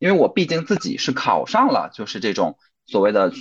[0.00, 2.58] 因为我毕竟自己是考上了，就是这种。
[2.86, 3.32] 所谓的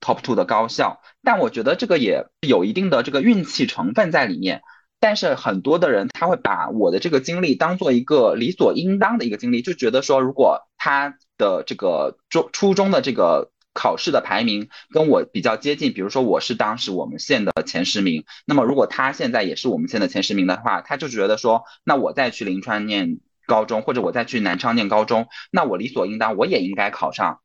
[0.00, 4.62] top two 的高校，但我觉得这个也有一定的这个运气成分在里面。
[5.00, 27.40] 但是很多的人他会把我的这个经历当做一个理所应当的一个经历，就觉得说如果他的这个中初中的这个考试的排名跟我比较接近，比如说我是当时我们县的前十名，那么如果他现在也是我们县的前十名的话，他就觉得说，那我再去临川念高中，或者我再去南昌念高中，那我理所应当我也应该考上。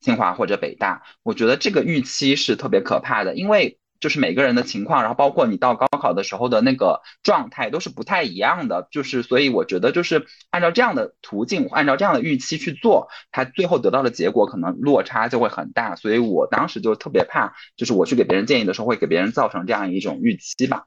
[0.00, 20.84] 清华或者北大，我觉得这个预期是特别可怕的，因为就是每个人的情况，然后包括你到高考的时候的那个状态都是不太一样的，就是所以我觉得就是按照这样的途径，按照这样的预期去做，他最后得到的结果可能落差就会很大，所以我当时就特别怕，就是我去给别人建议的时候会给别人造成这样一种预期吧。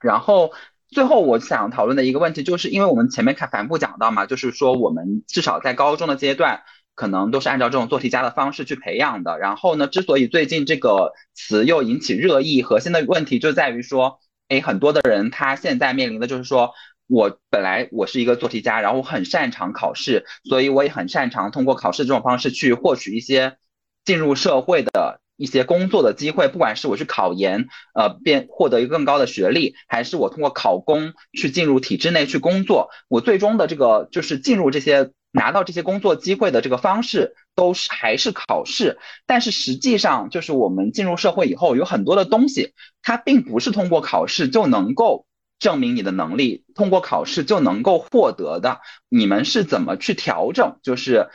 [0.00, 0.50] 然后
[0.88, 6.64] 最后我想讨论的一个问题，就是因为我们前面看反复讲到嘛，就是说我们至少在高中的阶段。
[6.96, 9.38] 可能都是按照这种做题家的方式去培养的。
[9.38, 14.18] 然后呢，之所以最近这个词又引起热议，核心的问题就在于说，
[14.48, 16.72] 哎，很多的人他现在面临的就是说，
[17.06, 23.58] 我本来我是一个做题家，然后我很擅长考试，所以我也很擅长通过考试这种方式去获取一些
[24.04, 26.48] 进入社会的一些工作的机会。
[26.48, 35.10] 不管是我去考研，呃，变获得一个更高的学历，还是我通过考公去进入体制内去工作，我最终的这个就是进入这些。
[35.36, 42.72] 拿到这些工作机会的这个方式都是还是考试，但是实际上就是我们进入社会以后，有很多的东西，
[43.02, 45.26] 它并不是通过考试就能够
[45.58, 48.80] 证明你的能力，通过考试就能够获得的。
[49.08, 50.78] 你们是怎么去调整？
[50.82, 51.28] 就是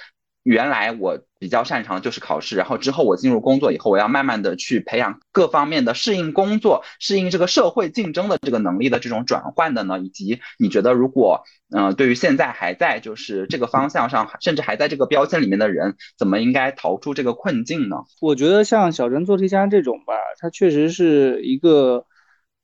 [0.44, 1.22] 原来我。
[1.42, 9.98] 比较擅长的就是考试，然后之后我进入工作以后，我要慢慢的去培养各方面的适应工作、适应这个社会竞争的这个能力的这种转换的呢？
[9.98, 11.42] 以及你觉得如果，
[11.76, 17.96] 嗯，对于现在还在就是这个方向上，甚至还在这个标签里面的人，怎么应该逃出这个困境呢？
[18.22, 22.06] 我觉得像小镇做题家这种吧，它确实是一个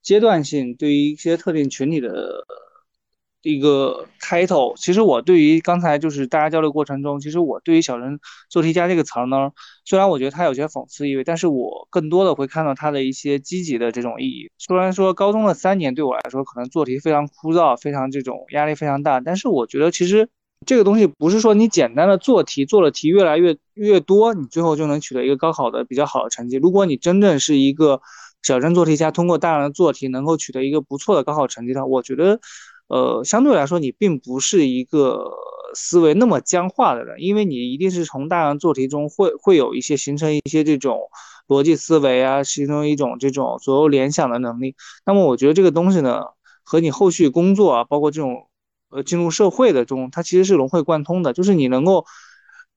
[0.03, 2.45] 阶段性对于一些特定群体的。
[3.47, 8.19] 一个开头，其实我对于刚才就是大家交流过程中，其实我对于“小人
[8.49, 9.51] 做题家”这个词儿呢，
[9.85, 14.49] 虽然我觉得它有些讽刺意味，但是我更多的会看到它的一些积极的这种意义。
[14.57, 20.27] 虽然说高中的三年对我来说可能做题非常枯燥，非常这种压力非常大，但是我觉得其实
[20.65, 26.57] 这个东西不是说你简单的做题，做了题越来越越多，你最后就能取得一个高考的比较好的成绩。
[26.57, 28.01] 如果你真正是一个
[28.43, 32.41] 小镇做题家，通过大量的做题能够取得一个不错的高考成绩的话，我觉得。
[32.87, 35.29] 呃，相对来说，你并不是一个
[35.75, 41.01] 思维那么僵化的人，因为你一定是从大量做题中会会有一些形成一些这种
[41.49, 44.75] 逻辑思维啊，形成一种这种左右联想的能力。
[45.05, 46.21] 那么，我觉得这个东西呢，
[46.63, 48.47] 和你后续工作啊，包括这种
[48.89, 51.33] 呃进入社会的中，它其实是融会贯通的。
[51.33, 52.05] 就是你能够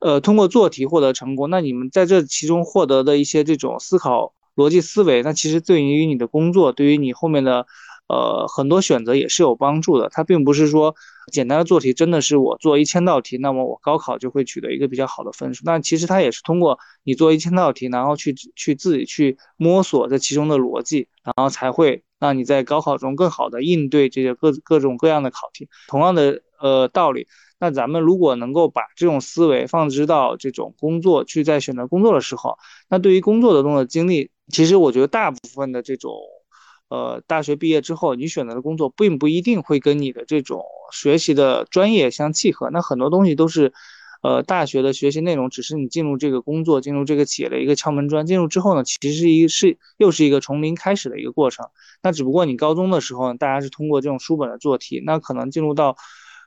[0.00, 7.64] 呃通过做题获得成功，那你们在这其中获得的一些这种思考逻辑思维，那其实对于你的工作，对于你后面的。
[8.10, 10.08] 呃，很多选择也是有帮助的。
[10.08, 10.96] 它并不是说
[11.30, 15.62] 简单的做题，真的是我做一千道题，那么我高考就会取得一个比较好的分数。
[15.64, 25.68] 那其实它也是通过你做一千道题，然后去去自己去摸索这其中的逻辑，然后才会让你在高考中更好的应对这些各各种各样的考题。
[25.86, 27.28] 同样的呃道理，
[27.60, 32.58] 那咱们如果能够把这种思维放置到这种工作去，在选择工作的时候，
[32.88, 36.10] 那对于工作的中的经历，其实我觉得大部分的这种。
[36.90, 42.68] 呃，大学毕业之后，你选择的工作并不一定会跟你的这种学习的专业相契合。
[42.70, 43.72] 那很多东西都是，
[44.22, 48.26] 呃，大学的学习内容只是你进入这个工作、进入这个企业的一个敲门砖。
[48.26, 51.68] 进入之后呢，其实是一是又是一个从零开始的一个过程。
[52.02, 55.96] 那只不过你高中的时候，大家是通过这种书本的做题，那可能进入到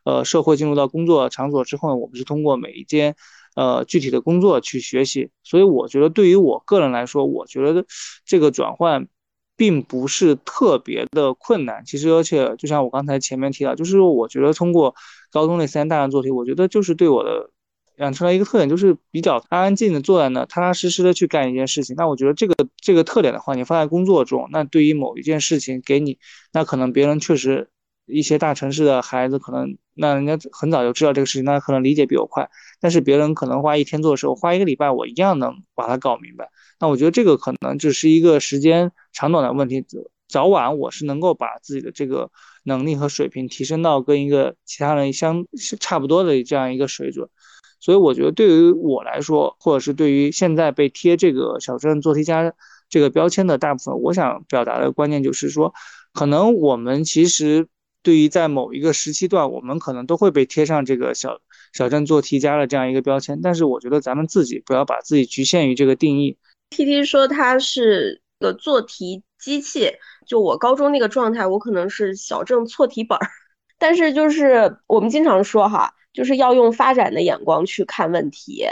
[0.04, 3.16] 呃社会、进入到工作场所之后呢，我们是通过每一间
[3.56, 5.30] 呃具体的工作去学习。
[5.42, 7.86] 所以我觉得，对于我个人来说，我觉得
[8.26, 9.08] 这个转换
[9.56, 11.84] 并不是特别的困难。
[11.86, 14.96] 其实，而且就像我刚才前面提到，就是我觉得通过
[15.32, 17.50] 高中那三大量做题，我觉得就是对我的。
[17.98, 21.96] 养成了一个特点，就是比较安安静静的坐在那，踏踏实实的去干一件事情。
[21.96, 26.18] 那我觉得这个这个特点的话，你放在工作中，那对于某一件事情给你，
[26.52, 27.70] 那可能别人确实
[28.06, 32.50] 一些大城市的孩子可能，那人家很早就知道这个事情，那可能理解比我快。
[32.82, 36.50] 但是别人可能花一天做的时候，花一个礼拜，我一样能把它搞明白。
[36.80, 39.86] 那我觉得这个可能只是一个时间长短的问题，
[40.28, 42.30] 早晚我是能够把自己的这个
[42.64, 45.46] 能力和水平提升到跟一个其他人相
[45.80, 47.30] 差不多的这样一个水准。
[47.80, 52.54] 所以我觉得，对于我来说，或者是对于现在被贴这个小镇做题家
[52.90, 55.74] 这个标签的大部分，我想表达的观念就是说，
[56.14, 57.68] 可能我们其实
[58.04, 61.40] 对于在某一个时期段，我们可能都会被贴上这个小
[61.74, 63.40] 小镇做题家的这样一个标签。
[63.42, 66.38] 但是我觉得咱们自己不要把自己局限于这个定义。
[66.70, 69.94] T T 说他是个做题机器，
[70.28, 73.28] 就我高中那个状态，我可能是小镇错题本儿。
[73.80, 75.94] 但是就是我们经常说哈。
[76.14, 78.68] 就是要用发展的眼光去看问题，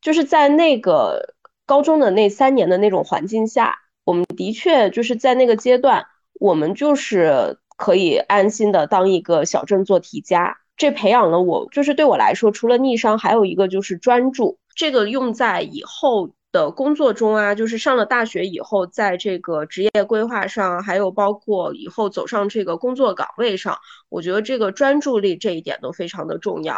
[0.00, 1.34] 就是在那个
[1.66, 6.06] 高中的那三年的那种环境下，我们的确就是在那个阶段，
[6.40, 10.58] 我们就是可以安心的当一个小镇做题家。
[10.76, 14.58] 这培养了我，就是对我来说，除了逆商，还有一个就是专注。
[14.76, 16.30] 这个用在以后。
[16.52, 23.78] 的工作中啊，就是上了大学以后，在这个职业规划上，还有包括以后走上这个工作岗位上，
[24.08, 26.76] 我觉得这个专注力这一点都非常的重要。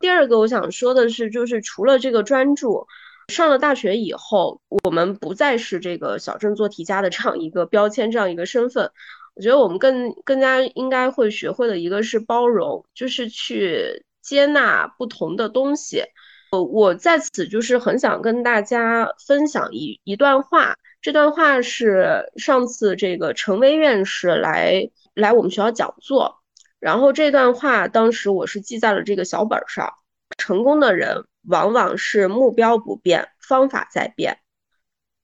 [0.00, 2.86] 第二个我想说的是，就是除了这个专注，
[3.28, 8.92] 上了大学以后，我们不再是这个小镇做题家的这样一个标签，这样一个身份。
[9.34, 16.04] 我觉得我们更更加应该会学会的一个是包容，就是去接纳不同的东西。
[16.50, 26.42] 我我在此就是很想跟大家分享一一段话，这段话是上次这个陈薇院士来来我们学校讲座，
[26.78, 29.94] 然后这段话当时我是记在了这个小本上。
[30.38, 34.38] 成功的人往往是目标不变，方法在变，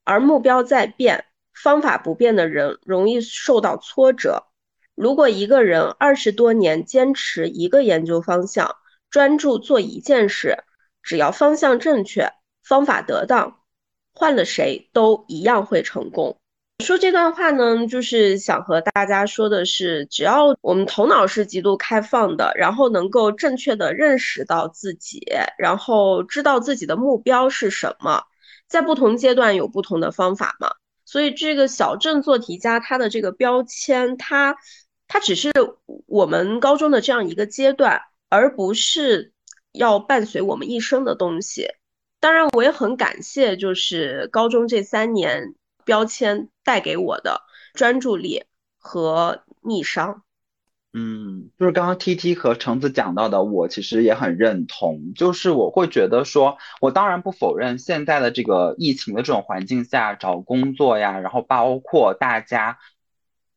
[0.04, 1.24] 而目标在变，
[1.62, 4.44] 方法不变的人容易受到挫折。
[4.94, 8.76] 如果一个人二十多年坚持一个研究方向，
[9.10, 10.64] 专注做一件事。
[11.02, 12.32] 只要方向正确，
[12.62, 13.60] 方法得当，
[14.12, 16.36] 换了谁都一样会成功。
[16.84, 25.26] 说这段话呢，就是想和大家说的是，只要我们头脑是极度开放的，然后能够正确的认识到自己，
[25.58, 28.24] 然后知道自己的目标是什么，
[28.68, 30.72] 在不同阶段有不同的方法嘛。
[31.08, 34.56] 所以这个小镇做题家，他的这个标签，他
[35.06, 35.50] 他只是
[36.04, 39.32] 我们高中的这样一个阶段，而不是。
[39.72, 41.68] 要伴随我们一生的东西，
[42.18, 45.54] 当然我也很感谢，就是高中这三年
[45.84, 47.42] 标签带给我的
[47.74, 48.44] 专注力
[48.78, 50.24] 和逆商。
[50.98, 55.12] 嗯，就是刚刚 T T 和橙子讲到的，我其实也很认同。
[55.14, 62.78] 就是我会觉得说，我当然不否认现在的这个疫情的这种环境下找工作呀，然后包括大家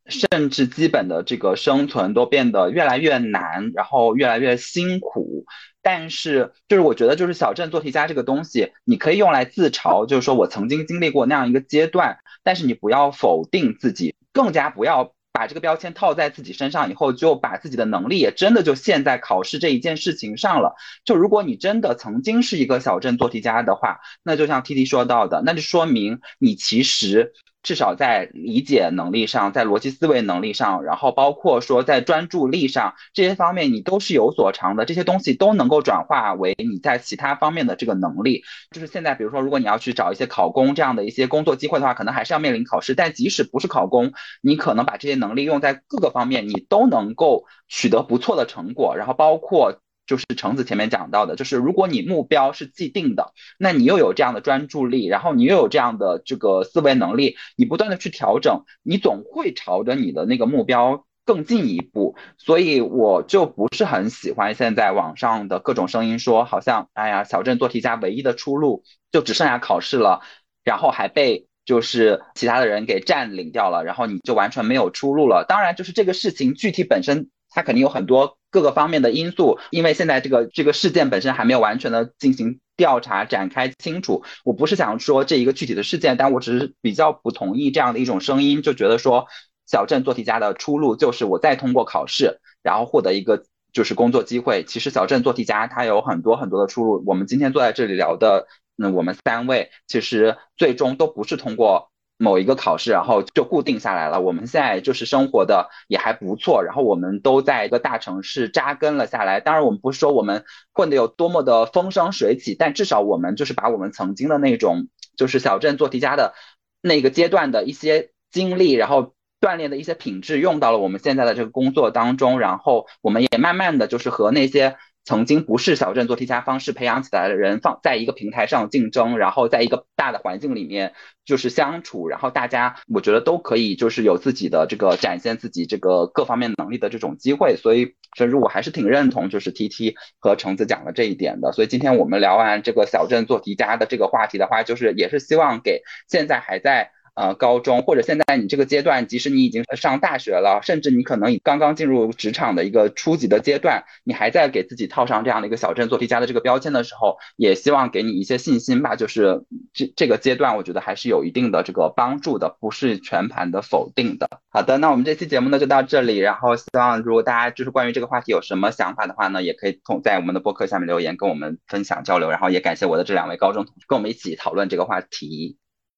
[0.05, 5.45] 甚至基本的这个生存都变得越来越难，然后越来越辛苦。
[5.81, 12.19] 但是，就是我觉得，就是小镇做题家这个东西，你可以用来自嘲，就是说我曾经经历过那样一个阶段。
[12.43, 20.75] 但是你不要否定自己，更加不要把这个标签套在自己身上，以后就把自己的能力也真的就陷在考试这一件事情上了。
[21.03, 27.33] 就如果你真的曾经是一个小镇做题家的话，那就像 T T 说到的，那就说明你其实。
[27.63, 34.85] 至少在理解能力上，在逻辑思维能力上，然后包括说在专注力上这些方面，你都是有所长的。
[34.85, 38.43] 这些东西都能够转化为你在其他方面的这个能力。
[38.71, 42.95] 就是现在，比如说，如果你要去找一些考公这样的一些工作机会的话，可能还是要面临考试。
[42.95, 48.95] 但即使不是考公，你可能把这些能力用在各个方面，你都能够取得不错的成果。
[48.97, 49.81] 然后包括。
[50.07, 62.17] 就是橙子前面讲到的，就是如果你目标是既定的，那你又有这样的专注力，然后你又有这样的这个思维能力，你不断的去调整，你总会朝着你的那个目标更进一步。
[62.37, 70.21] 所以我就不是很喜欢现在网上的各种声音说，好像哎呀，小镇做题家唯一的出路就只剩下考试了，
[70.65, 75.45] 然后还被就是其他的人给占领掉了，然后你就完全没有出路了。
[75.47, 77.29] 当然，就是这个事情具体本身。
[77.51, 84.23] 它肯定有很多各个方面的因素，因为现在这个这个事件本身还没有完全的进行调查展开清楚。
[84.43, 89.27] 我不是想说这一个具体的事件，但我只是比较不同意这样的一种声音，就觉得说
[89.67, 93.43] 小镇做题家的出路就是我再通过考试，然后获得一个
[93.73, 94.63] 就是工作机会。
[94.65, 97.03] 其实小镇做题家他有很多很多的出路。
[97.05, 101.90] 我们今天坐在这里聊的，那我们三位其实最终都不是通过。
[102.21, 104.21] 某一个考试，然后就固定下来了。
[104.21, 109.39] 我们现在就是生活的也还不错，然后我们都在一个大城市扎根了下来。
[109.39, 116.35] 当然，我们不是说我们混得有多么的风生水起，但至少我们就是把我们曾经的那种就是小镇做题家的
[116.81, 124.77] 那个阶段的一些经历，然后锻炼的一些品质用到了我们现在的这个工作当中，然后我们也慢慢的就是和那些。
[125.11, 130.93] 曾经不是小镇做题家方式培养起来的人，放在一个平台上竞争，然后在一个大的环境里面
[131.25, 141.51] 就是相处，然后大家我觉得都可以就是有自己的这个展现自己这个各方面能力的这种机会，所以甚至我还是挺认同就是 T T 和橙子讲的这一点的。
[141.51, 146.91] 所以今天我们聊完这个小镇做题家的这个话题的话，就是也是希望给现在还在。
[147.13, 158.95] 呃，高中或者现在你这个阶段，即使你已经上大学了，甚至你可能刚刚进入职场的一个初级的阶段，你还在给自己套上这样的一个小镇做题家的这个标签的时候，也希望给你一些信心吧。
[158.95, 159.43] 就是
[159.73, 164.29] 这这个阶段，我觉得还是有一定的这个帮助的，不是全盘的否定的。
[164.49, 175.57] 好的，那我们这期节目呢就到这里，然后希望如果大家就是关于这个话题有什么想法的话呢，也可以从在我们的播客下面留言跟我们分享交流，然后也感谢我的这两位高中同学跟我们一起讨论这个话题。